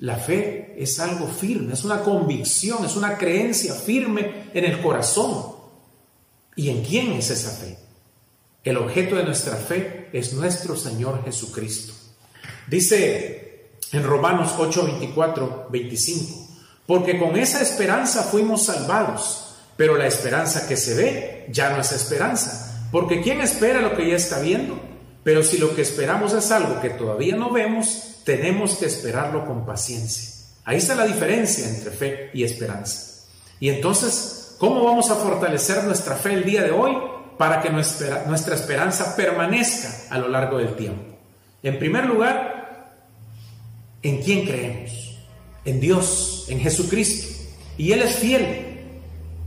La 0.00 0.16
fe 0.16 0.74
es 0.76 1.00
algo 1.00 1.26
firme, 1.26 1.72
es 1.72 1.84
una 1.84 2.02
convicción, 2.02 2.84
es 2.84 2.96
una 2.96 3.16
creencia 3.16 3.74
firme 3.74 4.50
en 4.52 4.64
el 4.64 4.82
corazón. 4.82 5.54
¿Y 6.56 6.68
en 6.68 6.84
quién 6.84 7.12
es 7.12 7.30
esa 7.30 7.50
fe? 7.50 7.78
El 8.62 8.76
objeto 8.76 9.16
de 9.16 9.24
nuestra 9.24 9.56
fe 9.56 10.08
es 10.12 10.32
nuestro 10.34 10.76
Señor 10.76 11.24
Jesucristo. 11.24 11.92
Dice 12.66 13.43
en 13.94 14.02
Romanos 14.02 14.54
8, 14.58 14.84
24, 14.84 15.68
25, 15.70 16.48
porque 16.86 17.18
con 17.18 17.36
esa 17.36 17.62
esperanza 17.62 18.24
fuimos 18.24 18.64
salvados. 18.66 19.40
Pero 19.76 19.96
la 19.96 20.06
esperanza 20.06 20.68
que 20.68 20.76
se 20.76 20.94
ve 20.94 21.46
ya 21.48 21.70
no 21.70 21.80
es 21.80 21.92
esperanza, 21.92 22.86
porque 22.92 23.20
¿quién 23.20 23.40
espera 23.40 23.80
lo 23.80 23.96
que 23.96 24.08
ya 24.08 24.16
está 24.16 24.40
viendo? 24.40 24.78
Pero 25.24 25.42
si 25.42 25.58
lo 25.58 25.74
que 25.74 25.82
esperamos 25.82 26.32
es 26.32 26.50
algo 26.50 26.80
que 26.80 26.90
todavía 26.90 27.34
no 27.34 27.50
vemos, 27.50 28.20
tenemos 28.24 28.76
que 28.76 28.86
esperarlo 28.86 29.46
con 29.46 29.64
paciencia. 29.66 30.30
Ahí 30.64 30.78
está 30.78 30.94
la 30.94 31.06
diferencia 31.06 31.68
entre 31.68 31.90
fe 31.90 32.30
y 32.34 32.44
esperanza. 32.44 33.24
Y 33.58 33.68
entonces, 33.68 34.56
¿cómo 34.58 34.84
vamos 34.84 35.10
a 35.10 35.16
fortalecer 35.16 35.84
nuestra 35.84 36.16
fe 36.16 36.34
el 36.34 36.44
día 36.44 36.62
de 36.62 36.70
hoy 36.70 36.96
para 37.38 37.60
que 37.60 37.70
nuestra, 37.70 38.24
nuestra 38.26 38.54
esperanza 38.54 39.16
permanezca 39.16 40.14
a 40.14 40.18
lo 40.18 40.28
largo 40.28 40.58
del 40.58 40.74
tiempo? 40.76 41.16
En 41.62 41.78
primer 41.78 42.06
lugar, 42.06 42.53
¿en 44.04 44.22
quién 44.22 44.46
creemos? 44.46 45.18
En 45.64 45.80
Dios, 45.80 46.46
en 46.48 46.60
Jesucristo. 46.60 47.26
Y 47.76 47.90
Él 47.90 48.02
es 48.02 48.14
fiel 48.14 48.74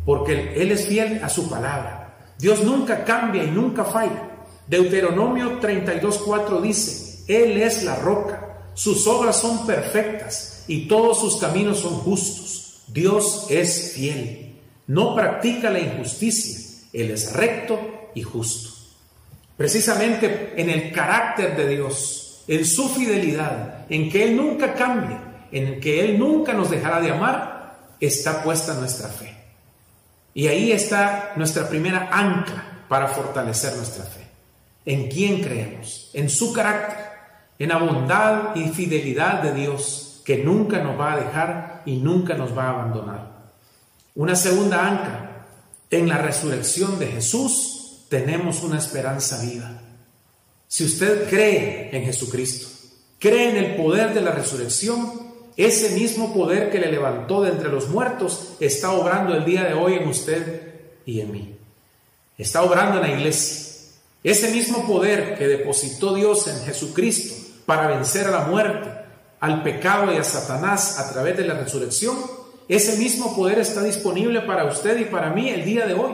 porque 0.07 0.53
Él 0.55 0.71
es 0.71 0.87
fiel 0.87 1.21
a 1.21 1.27
su 1.27 1.49
palabra. 1.49 2.17
Dios 2.39 2.63
nunca 2.63 3.03
cambia 3.03 3.43
y 3.43 3.51
nunca 3.51 3.83
falla. 3.83 4.29
Deuteronomio 4.65 5.59
32.4 5.59 6.61
dice, 6.61 7.23
Él 7.27 7.61
es 7.61 7.83
la 7.83 7.95
roca, 7.95 8.71
sus 8.73 9.05
obras 9.05 9.35
son 9.37 9.67
perfectas 9.67 10.63
y 10.67 10.87
todos 10.87 11.19
sus 11.19 11.37
caminos 11.37 11.79
son 11.79 11.95
justos. 11.95 12.83
Dios 12.87 13.47
es 13.49 13.93
fiel, 13.95 14.55
no 14.87 15.13
practica 15.13 15.69
la 15.69 15.79
injusticia, 15.79 16.57
Él 16.93 17.11
es 17.11 17.33
recto 17.33 17.79
y 18.15 18.21
justo. 18.21 18.69
Precisamente 19.57 20.53
en 20.55 20.69
el 20.69 20.93
carácter 20.93 21.57
de 21.57 21.67
Dios, 21.67 22.26
en 22.47 22.65
su 22.65 22.89
fidelidad, 22.89 23.85
en 23.89 24.09
que 24.09 24.23
Él 24.23 24.37
nunca 24.37 24.73
cambia, 24.73 25.45
en 25.51 25.79
que 25.79 26.03
Él 26.03 26.17
nunca 26.17 26.53
nos 26.53 26.69
dejará 26.69 27.01
de 27.01 27.11
amar, 27.11 27.77
está 27.99 28.43
puesta 28.43 28.73
nuestra 28.73 29.09
fe. 29.09 29.35
Y 30.33 30.47
ahí 30.47 30.71
está 30.71 31.33
nuestra 31.35 31.67
primera 31.67 32.09
ancla 32.11 32.83
para 32.87 33.07
fortalecer 33.07 33.75
nuestra 33.75 34.05
fe. 34.05 34.27
¿En 34.85 35.09
quién 35.09 35.41
creemos? 35.41 36.11
En 36.13 36.29
su 36.29 36.53
carácter, 36.53 36.97
en 37.59 37.69
la 37.69 37.77
bondad 37.77 38.55
y 38.55 38.69
fidelidad 38.69 39.41
de 39.41 39.53
Dios, 39.53 40.21
que 40.23 40.37
nunca 40.37 40.79
nos 40.79 40.99
va 40.99 41.13
a 41.13 41.17
dejar 41.17 41.81
y 41.85 41.97
nunca 41.97 42.35
nos 42.35 42.55
va 42.55 42.65
a 42.65 42.69
abandonar. 42.69 43.31
Una 44.15 44.35
segunda 44.35 44.87
ancla, 44.87 45.45
en 45.89 46.07
la 46.07 46.17
resurrección 46.17 46.99
de 46.99 47.07
Jesús 47.07 48.05
tenemos 48.09 48.61
una 48.63 48.77
esperanza 48.77 49.41
viva. 49.41 49.81
Si 50.67 50.83
usted 50.83 51.29
cree 51.29 51.89
en 51.93 52.03
Jesucristo, 52.03 52.67
cree 53.19 53.49
en 53.49 53.57
el 53.57 53.75
poder 53.75 54.13
de 54.13 54.21
la 54.21 54.31
resurrección, 54.31 55.27
ese 55.55 55.89
mismo 55.95 56.33
poder 56.33 56.69
que 56.69 56.79
le 56.79 56.91
levantó 56.91 57.41
de 57.41 57.51
entre 57.51 57.69
los 57.69 57.89
muertos 57.89 58.53
está 58.59 58.91
obrando 58.91 59.33
el 59.33 59.45
día 59.45 59.63
de 59.63 59.73
hoy 59.73 59.95
en 59.95 60.07
usted 60.07 60.73
y 61.05 61.21
en 61.21 61.31
mí. 61.31 61.55
Está 62.37 62.61
obrando 62.61 62.97
en 62.97 63.09
la 63.09 63.17
iglesia. 63.17 63.65
Ese 64.23 64.51
mismo 64.51 64.85
poder 64.85 65.37
que 65.37 65.47
depositó 65.47 66.13
Dios 66.13 66.47
en 66.47 66.59
Jesucristo 66.65 67.35
para 67.65 67.87
vencer 67.87 68.27
a 68.27 68.31
la 68.31 68.41
muerte, 68.41 68.89
al 69.39 69.63
pecado 69.63 70.13
y 70.13 70.17
a 70.17 70.23
Satanás 70.23 70.99
a 70.99 71.11
través 71.11 71.37
de 71.37 71.45
la 71.45 71.55
resurrección, 71.55 72.17
ese 72.67 72.97
mismo 72.97 73.35
poder 73.35 73.59
está 73.59 73.81
disponible 73.81 74.41
para 74.41 74.65
usted 74.65 74.99
y 74.99 75.05
para 75.05 75.31
mí 75.31 75.49
el 75.49 75.63
día 75.63 75.87
de 75.87 75.93
hoy. 75.93 76.11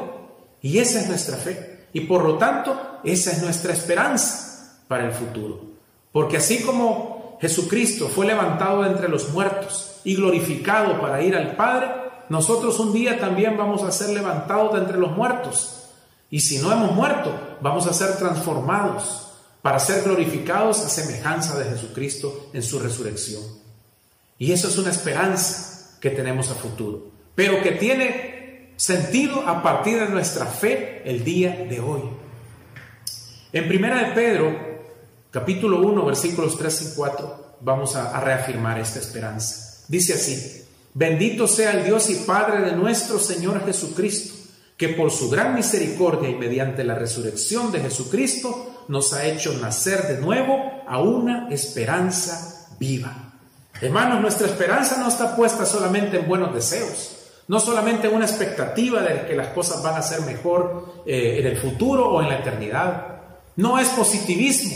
Y 0.61 0.77
esa 0.77 1.01
es 1.01 1.07
nuestra 1.07 1.37
fe. 1.37 1.87
Y 1.91 2.01
por 2.01 2.23
lo 2.23 2.37
tanto, 2.37 2.79
esa 3.03 3.31
es 3.31 3.41
nuestra 3.41 3.73
esperanza 3.73 4.77
para 4.87 5.05
el 5.05 5.11
futuro. 5.11 5.61
Porque 6.11 6.37
así 6.37 6.61
como 6.61 7.37
Jesucristo 7.41 8.07
fue 8.07 8.25
levantado 8.25 8.83
de 8.83 8.89
entre 8.89 9.09
los 9.09 9.29
muertos 9.29 9.99
y 10.03 10.15
glorificado 10.15 11.01
para 11.01 11.21
ir 11.21 11.35
al 11.35 11.55
Padre, 11.55 11.87
nosotros 12.29 12.79
un 12.79 12.93
día 12.93 13.19
también 13.19 13.57
vamos 13.57 13.83
a 13.83 13.91
ser 13.91 14.09
levantados 14.09 14.73
de 14.73 14.79
entre 14.79 14.97
los 14.97 15.11
muertos. 15.11 15.83
Y 16.29 16.39
si 16.39 16.59
no 16.59 16.71
hemos 16.71 16.93
muerto, 16.93 17.31
vamos 17.61 17.85
a 17.87 17.93
ser 17.93 18.17
transformados 18.17 19.27
para 19.61 19.79
ser 19.79 20.03
glorificados 20.03 20.79
a 20.85 20.89
semejanza 20.89 21.57
de 21.57 21.65
Jesucristo 21.65 22.49
en 22.53 22.63
su 22.63 22.79
resurrección. 22.79 23.43
Y 24.37 24.51
eso 24.51 24.67
es 24.67 24.77
una 24.77 24.91
esperanza 24.91 25.97
que 25.99 26.09
tenemos 26.09 26.49
a 26.49 26.55
futuro, 26.55 27.07
pero 27.35 27.61
que 27.61 27.71
tiene 27.71 28.73
sentido 28.75 29.47
a 29.47 29.63
partir 29.63 29.99
de 29.99 30.09
nuestra 30.09 30.45
fe 30.45 31.01
el 31.05 31.23
día 31.23 31.65
de 31.69 31.79
hoy. 31.79 32.01
En 33.53 33.67
primera 33.67 33.99
de 33.99 34.15
Pedro, 34.15 34.51
capítulo 35.29 35.79
1, 35.87 36.03
versículos 36.03 36.57
3 36.57 36.81
y 36.81 36.95
4, 36.95 37.57
vamos 37.61 37.95
a, 37.95 38.19
reafirmar 38.19 38.79
esta 38.79 38.97
esperanza. 38.97 39.83
Dice 39.87 40.15
así, 40.15 40.65
bendito 40.95 41.47
sea 41.47 41.73
el 41.73 41.85
Dios 41.85 42.09
y 42.09 42.15
Padre 42.25 42.61
de 42.61 42.75
nuestro 42.75 43.19
Señor 43.19 43.63
Jesucristo, 43.63 44.33
que 44.75 44.89
por 44.89 45.11
su 45.11 45.29
gran 45.29 45.53
misericordia 45.53 46.29
y 46.29 46.35
mediante 46.35 46.83
la 46.83 46.95
resurrección 46.95 47.71
de 47.71 47.81
Jesucristo 47.81 48.85
nos 48.87 49.13
ha 49.13 49.27
hecho 49.27 49.53
nacer 49.59 50.07
de 50.07 50.19
nuevo 50.19 50.57
a 50.87 50.99
una 50.99 51.47
esperanza 51.49 52.67
viva. 52.79 53.35
Hermanos, 53.79 54.19
nuestra 54.19 54.47
esperanza 54.47 54.97
no 54.97 55.09
está 55.09 55.35
puesta 55.35 55.67
solamente 55.67 56.17
en 56.17 56.27
buenos 56.27 56.55
deseos, 56.55 57.17
no 57.47 57.59
solamente 57.59 58.07
en 58.07 58.15
una 58.15 58.25
expectativa 58.25 59.03
de 59.03 59.27
que 59.27 59.35
las 59.35 59.49
cosas 59.49 59.83
van 59.83 59.93
a 59.93 60.01
ser 60.01 60.21
mejor 60.21 61.03
eh, 61.05 61.37
en 61.39 61.45
el 61.45 61.57
futuro 61.57 62.09
o 62.09 62.19
en 62.23 62.29
la 62.29 62.39
eternidad. 62.39 63.12
No 63.55 63.79
es 63.79 63.89
positivismo, 63.89 64.75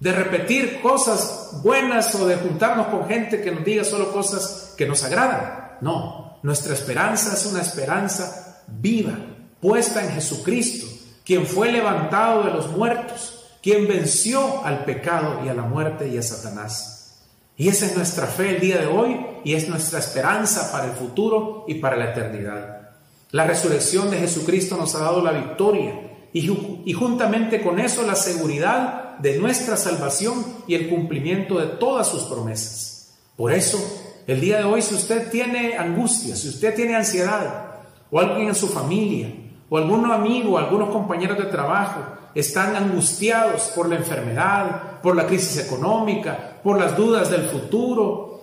de 0.00 0.12
repetir 0.12 0.80
cosas 0.82 1.60
buenas 1.62 2.14
o 2.14 2.26
de 2.26 2.36
juntarnos 2.36 2.88
con 2.88 3.08
gente 3.08 3.40
que 3.40 3.50
nos 3.50 3.64
diga 3.64 3.84
solo 3.84 4.12
cosas 4.12 4.74
que 4.76 4.86
nos 4.86 5.02
agradan. 5.02 5.78
No, 5.80 6.38
nuestra 6.42 6.74
esperanza 6.74 7.34
es 7.34 7.46
una 7.46 7.62
esperanza 7.62 8.62
viva, 8.66 9.16
puesta 9.60 10.04
en 10.04 10.12
Jesucristo, 10.12 10.86
quien 11.24 11.46
fue 11.46 11.72
levantado 11.72 12.42
de 12.44 12.50
los 12.50 12.70
muertos, 12.70 13.46
quien 13.62 13.88
venció 13.88 14.64
al 14.64 14.84
pecado 14.84 15.40
y 15.44 15.48
a 15.48 15.54
la 15.54 15.62
muerte 15.62 16.08
y 16.08 16.18
a 16.18 16.22
Satanás. 16.22 17.22
Y 17.56 17.68
esa 17.68 17.86
es 17.86 17.96
nuestra 17.96 18.26
fe 18.26 18.56
el 18.56 18.60
día 18.60 18.78
de 18.78 18.86
hoy 18.86 19.18
y 19.44 19.54
es 19.54 19.68
nuestra 19.68 20.00
esperanza 20.00 20.70
para 20.70 20.86
el 20.86 20.92
futuro 20.92 21.64
y 21.66 21.76
para 21.76 21.96
la 21.96 22.10
eternidad. 22.10 22.90
La 23.30 23.46
resurrección 23.46 24.10
de 24.10 24.18
Jesucristo 24.18 24.76
nos 24.76 24.94
ha 24.94 25.00
dado 25.00 25.22
la 25.22 25.32
victoria 25.32 26.13
y, 26.34 26.92
juntamente 26.92 27.62
con 27.62 27.78
eso 27.78 28.02
la 28.02 28.16
seguridad 28.16 29.18
de 29.18 29.38
nuestra 29.38 29.76
salvación 29.76 30.44
y 30.66 30.74
el 30.74 30.88
cumplimiento 30.88 31.60
de 31.60 31.66
todas 31.66 32.08
sus 32.08 32.24
promesas. 32.24 33.14
Por 33.36 33.52
eso, 33.52 33.78
el 34.26 34.40
día 34.40 34.58
de 34.58 34.64
hoy, 34.64 34.82
si 34.82 34.96
usted 34.96 35.30
tiene 35.30 35.78
angustia, 35.78 36.34
si 36.34 36.48
usted 36.48 36.74
tiene 36.74 36.96
ansiedad, 36.96 37.76
o 38.10 38.18
alguien 38.18 38.48
en 38.48 38.54
su 38.56 38.66
familia, 38.66 39.32
o 39.70 39.78
algún 39.78 40.10
amigo, 40.10 40.58
algunos 40.58 40.90
compañeros 40.90 41.38
de 41.38 41.44
trabajo, 41.44 42.00
están 42.34 42.74
angustiados 42.74 43.70
por 43.76 43.88
la 43.88 43.94
enfermedad, 43.94 45.00
por 45.02 45.14
la 45.14 45.28
crisis 45.28 45.58
económica, 45.58 46.58
por 46.64 46.80
las 46.80 46.96
dudas 46.96 47.30
del 47.30 47.42
futuro, 47.42 48.42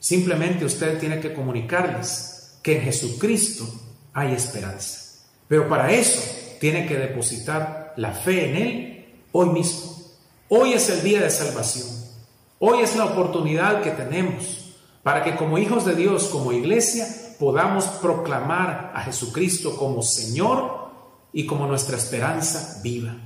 simplemente 0.00 0.64
usted 0.64 0.98
tiene 0.98 1.20
que 1.20 1.32
comunicarles 1.32 2.58
que 2.60 2.78
en 2.78 2.82
Jesucristo 2.82 3.68
hay 4.12 4.32
esperanza. 4.32 5.22
Pero 5.46 5.68
para 5.68 5.92
eso 5.92 6.41
tiene 6.62 6.86
que 6.86 6.96
depositar 6.96 7.92
la 7.96 8.12
fe 8.12 8.48
en 8.48 8.56
Él 8.56 9.14
hoy 9.32 9.48
mismo. 9.48 9.96
Hoy 10.48 10.74
es 10.74 10.88
el 10.90 11.02
día 11.02 11.20
de 11.20 11.28
salvación. 11.28 11.88
Hoy 12.60 12.82
es 12.82 12.94
la 12.94 13.06
oportunidad 13.06 13.82
que 13.82 13.90
tenemos 13.90 14.76
para 15.02 15.24
que 15.24 15.34
como 15.34 15.58
hijos 15.58 15.84
de 15.84 15.96
Dios, 15.96 16.28
como 16.28 16.52
iglesia, 16.52 17.08
podamos 17.40 17.86
proclamar 17.86 18.92
a 18.94 19.02
Jesucristo 19.02 19.76
como 19.76 20.02
Señor 20.02 20.92
y 21.32 21.46
como 21.46 21.66
nuestra 21.66 21.96
esperanza 21.96 22.80
viva. 22.80 23.16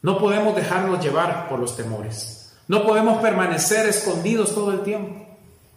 No 0.00 0.18
podemos 0.18 0.54
dejarnos 0.54 1.02
llevar 1.02 1.48
por 1.48 1.58
los 1.58 1.76
temores. 1.76 2.52
No 2.68 2.84
podemos 2.84 3.20
permanecer 3.20 3.88
escondidos 3.88 4.54
todo 4.54 4.70
el 4.70 4.84
tiempo. 4.84 5.26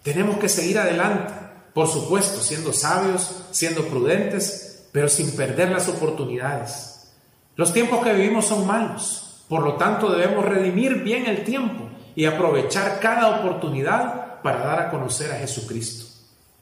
Tenemos 0.04 0.38
que 0.38 0.50
seguir 0.50 0.78
adelante, 0.78 1.34
por 1.74 1.88
supuesto, 1.88 2.42
siendo 2.42 2.74
sabios, 2.74 3.44
siendo 3.50 3.88
prudentes, 3.88 4.75
pero 4.96 5.10
sin 5.10 5.36
perder 5.36 5.72
las 5.72 5.90
oportunidades. 5.90 7.10
Los 7.58 7.74
tiempos 7.74 8.02
que 8.02 8.14
vivimos 8.14 8.46
son 8.46 8.66
malos, 8.66 9.44
por 9.50 9.62
lo 9.62 9.74
tanto 9.74 10.10
debemos 10.10 10.46
redimir 10.46 11.04
bien 11.04 11.26
el 11.26 11.44
tiempo 11.44 11.90
y 12.16 12.24
aprovechar 12.24 13.02
cada 13.02 13.42
oportunidad 13.42 14.42
para 14.42 14.60
dar 14.60 14.80
a 14.80 14.90
conocer 14.90 15.34
a 15.34 15.36
Jesucristo. 15.36 16.06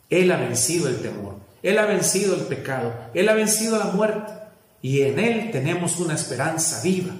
Él 0.10 0.32
ha 0.32 0.38
vencido 0.38 0.88
el 0.88 1.00
temor, 1.00 1.36
Él 1.62 1.78
ha 1.78 1.86
vencido 1.86 2.34
el 2.34 2.42
pecado, 2.42 2.92
Él 3.14 3.30
ha 3.30 3.36
vencido 3.36 3.78
la 3.78 3.92
muerte 3.92 4.34
y 4.82 5.04
en 5.04 5.20
Él 5.20 5.52
tenemos 5.52 6.00
una 6.00 6.16
esperanza 6.16 6.82
viva 6.82 7.14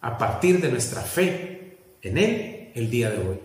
a 0.00 0.16
partir 0.16 0.60
de 0.60 0.70
nuestra 0.70 1.02
fe 1.02 1.76
en 2.02 2.18
Él 2.18 2.70
el 2.72 2.88
día 2.88 3.10
de 3.10 3.18
hoy. 3.18 3.40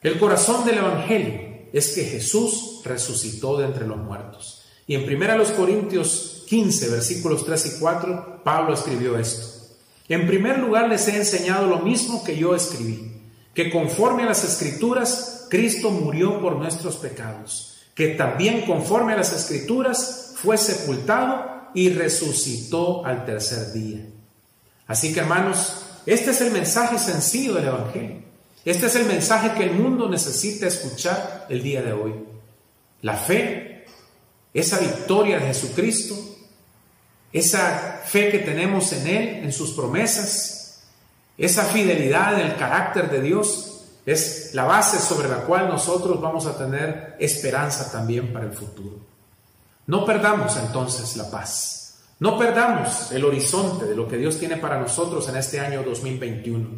El 0.00 0.18
corazón 0.18 0.64
del 0.64 0.78
Evangelio 0.78 1.68
es 1.70 1.94
que 1.94 2.04
Jesús 2.04 2.80
resucitó 2.82 3.58
de 3.58 3.66
entre 3.66 3.86
los 3.86 3.98
muertos. 3.98 4.57
Y 4.88 4.94
en 4.94 5.04
1 5.04 5.54
Corintios 5.54 6.44
15, 6.48 6.88
versículos 6.88 7.44
3 7.44 7.66
y 7.66 7.78
4, 7.78 8.40
Pablo 8.42 8.74
escribió 8.74 9.18
esto. 9.18 9.76
En 10.08 10.26
primer 10.26 10.58
lugar 10.58 10.88
les 10.88 11.06
he 11.06 11.16
enseñado 11.16 11.66
lo 11.66 11.80
mismo 11.80 12.24
que 12.24 12.36
yo 12.36 12.54
escribí, 12.54 13.12
que 13.52 13.70
conforme 13.70 14.22
a 14.22 14.26
las 14.26 14.42
escrituras, 14.44 15.46
Cristo 15.50 15.90
murió 15.90 16.40
por 16.40 16.56
nuestros 16.56 16.96
pecados, 16.96 17.76
que 17.94 18.08
también 18.08 18.62
conforme 18.62 19.12
a 19.12 19.16
las 19.16 19.32
escrituras 19.34 20.32
fue 20.36 20.56
sepultado 20.56 21.68
y 21.74 21.90
resucitó 21.90 23.04
al 23.04 23.26
tercer 23.26 23.72
día. 23.72 24.06
Así 24.86 25.12
que 25.12 25.20
hermanos, 25.20 25.82
este 26.06 26.30
es 26.30 26.40
el 26.40 26.50
mensaje 26.50 26.98
sencillo 26.98 27.52
del 27.52 27.66
Evangelio. 27.66 28.22
Este 28.64 28.86
es 28.86 28.96
el 28.96 29.04
mensaje 29.04 29.52
que 29.52 29.64
el 29.64 29.72
mundo 29.72 30.08
necesita 30.08 30.66
escuchar 30.66 31.46
el 31.50 31.62
día 31.62 31.82
de 31.82 31.92
hoy. 31.92 32.14
La 33.02 33.14
fe, 33.14 33.67
esa 34.52 34.78
victoria 34.78 35.38
de 35.38 35.46
Jesucristo, 35.46 36.14
esa 37.32 38.02
fe 38.04 38.30
que 38.30 38.38
tenemos 38.38 38.92
en 38.92 39.06
Él, 39.06 39.28
en 39.44 39.52
sus 39.52 39.72
promesas, 39.72 40.82
esa 41.36 41.64
fidelidad 41.64 42.40
en 42.40 42.48
el 42.48 42.56
carácter 42.56 43.10
de 43.10 43.20
Dios, 43.20 43.84
es 44.04 44.54
la 44.54 44.64
base 44.64 44.98
sobre 44.98 45.28
la 45.28 45.44
cual 45.44 45.68
nosotros 45.68 46.20
vamos 46.20 46.46
a 46.46 46.56
tener 46.56 47.16
esperanza 47.18 47.92
también 47.92 48.32
para 48.32 48.46
el 48.46 48.52
futuro. 48.52 48.96
No 49.86 50.04
perdamos 50.04 50.56
entonces 50.56 51.16
la 51.16 51.30
paz. 51.30 51.78
No 52.20 52.38
perdamos 52.38 53.12
el 53.12 53.24
horizonte 53.24 53.84
de 53.84 53.94
lo 53.94 54.08
que 54.08 54.16
Dios 54.16 54.38
tiene 54.38 54.56
para 54.56 54.80
nosotros 54.80 55.28
en 55.28 55.36
este 55.36 55.60
año 55.60 55.82
2021. 55.82 56.68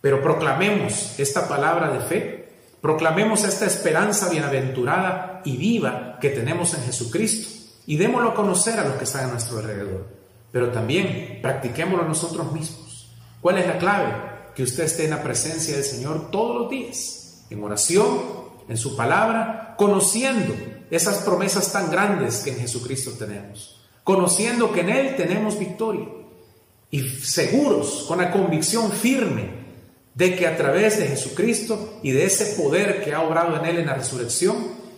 Pero 0.00 0.22
proclamemos 0.22 1.18
esta 1.18 1.48
palabra 1.48 1.90
de 1.90 2.00
fe, 2.00 2.41
proclamemos 2.82 3.44
esta 3.44 3.64
esperanza 3.64 4.28
bienaventurada 4.28 5.40
y 5.44 5.56
viva 5.56 6.18
que 6.20 6.28
tenemos 6.28 6.74
en 6.74 6.82
Jesucristo 6.82 7.48
y 7.86 7.96
démoslo 7.96 8.32
a 8.32 8.34
conocer 8.34 8.78
a 8.78 8.84
los 8.84 8.96
que 8.96 9.04
están 9.04 9.30
a 9.30 9.32
nuestro 9.32 9.58
alrededor. 9.58 10.06
Pero 10.50 10.70
también 10.70 11.38
practiquémoslo 11.40 12.06
nosotros 12.06 12.52
mismos. 12.52 13.10
¿Cuál 13.40 13.56
es 13.56 13.66
la 13.66 13.78
clave? 13.78 14.32
que 14.54 14.62
usted 14.62 14.84
esté 14.84 15.04
en 15.04 15.10
la 15.10 15.22
presencia 15.22 15.74
del 15.74 15.84
Señor 15.84 16.30
todos 16.30 16.62
los 16.62 16.70
días, 16.70 17.44
en 17.50 17.62
oración, 17.62 18.20
en 18.68 18.76
su 18.76 18.96
palabra, 18.96 19.74
conociendo 19.78 20.54
esas 20.90 21.18
promesas 21.18 21.72
tan 21.72 21.90
grandes 21.90 22.40
que 22.40 22.50
en 22.50 22.58
Jesucristo 22.58 23.12
tenemos, 23.12 23.80
conociendo 24.04 24.72
que 24.72 24.80
en 24.80 24.90
Él 24.90 25.16
tenemos 25.16 25.58
victoria 25.58 26.06
y 26.90 27.00
seguros, 27.00 28.04
con 28.06 28.18
la 28.18 28.30
convicción 28.30 28.92
firme 28.92 29.61
de 30.14 30.36
que 30.36 30.46
a 30.46 30.56
través 30.56 30.98
de 30.98 31.06
Jesucristo 31.06 32.00
y 32.02 32.12
de 32.12 32.24
ese 32.24 32.60
poder 32.62 33.02
que 33.02 33.14
ha 33.14 33.22
obrado 33.22 33.56
en 33.56 33.64
Él 33.64 33.78
en 33.78 33.86
la 33.86 33.94
resurrección, 33.94 34.56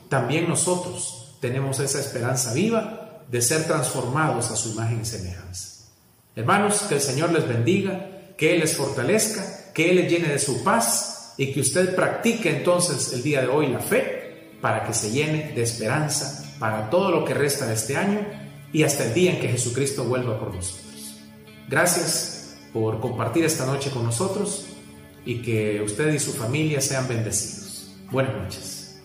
también 0.09 0.49
nosotros 0.49 1.37
tenemos 1.41 1.79
esa 1.81 2.01
esperanza 2.01 2.53
viva 2.53 3.23
de 3.31 3.41
ser 3.43 3.65
transformados 3.65 4.51
a 4.51 4.57
su 4.57 4.71
imagen 4.71 5.01
y 5.03 5.05
semejanza. 5.05 5.89
Hermanos, 6.37 6.83
que 6.89 6.97
el 6.97 7.01
Señor 7.01 7.33
les 7.33 7.47
bendiga 7.47 8.11
que 8.37 8.55
Él 8.55 8.61
les 8.61 8.77
fortalezca, 8.77 9.73
que 9.73 9.91
Él 9.91 9.97
les 9.97 10.11
llene 10.11 10.29
de 10.29 10.39
su 10.39 10.65
paz 10.65 11.35
y 11.37 11.53
que 11.53 11.61
usted 11.61 11.95
practique 11.95 12.51
entonces 12.51 13.13
el 13.13 13.23
día 13.23 13.41
de 13.41 13.49
hoy 13.49 13.69
la 13.69 13.81
fe 13.81 14.57
para 14.61 14.85
que 14.85 14.95
se 14.95 15.11
llene 15.11 15.53
de 15.53 15.63
esperanza 15.63 16.45
para 16.59 16.91
todo 16.91 17.11
lo 17.11 17.25
que 17.25 17.35
resta 17.35 17.67
de 17.67 17.75
este 17.75 17.97
año 17.97 18.21
y 18.73 18.83
hasta 18.83 19.05
el 19.05 19.15
día 19.15 19.33
en 19.33 19.41
que 19.41 19.49
Jesucristo 19.49 20.05
vuelva 20.05 20.39
por 20.39 20.55
nosotros. 20.55 21.17
Gracias 21.69 22.57
por 22.73 23.01
compartir 23.01 23.45
esta 23.45 23.67
noche 23.67 23.91
con 23.91 24.05
nosotros 24.05 24.74
y 25.25 25.43
que 25.43 25.83
usted 25.83 26.13
y 26.13 26.19
su 26.19 26.33
familia 26.33 26.81
sean 26.81 27.09
bendecidos. 27.09 27.95
Buenas 28.11 28.35
noches. 28.35 29.03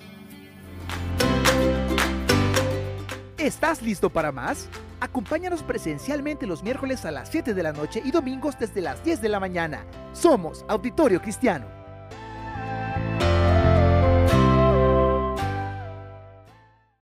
¿Estás 3.38 3.82
listo 3.82 4.10
para 4.10 4.32
más? 4.32 4.68
Acompáñanos 5.00 5.64
presencialmente 5.64 6.46
los 6.46 6.62
miércoles 6.62 7.06
a 7.06 7.12
las 7.12 7.30
7 7.30 7.54
de 7.54 7.64
la 7.64 7.72
noche 7.72 8.02
y 8.04 8.12
domingos 8.12 8.60
desde 8.60 8.82
las 8.82 9.04
10 9.04 9.22
de 9.22 9.30
la 9.30 9.40
mañana. 9.40 9.86
Somos 10.12 10.66
Auditorio 10.68 11.22
Cristiano. 11.22 11.79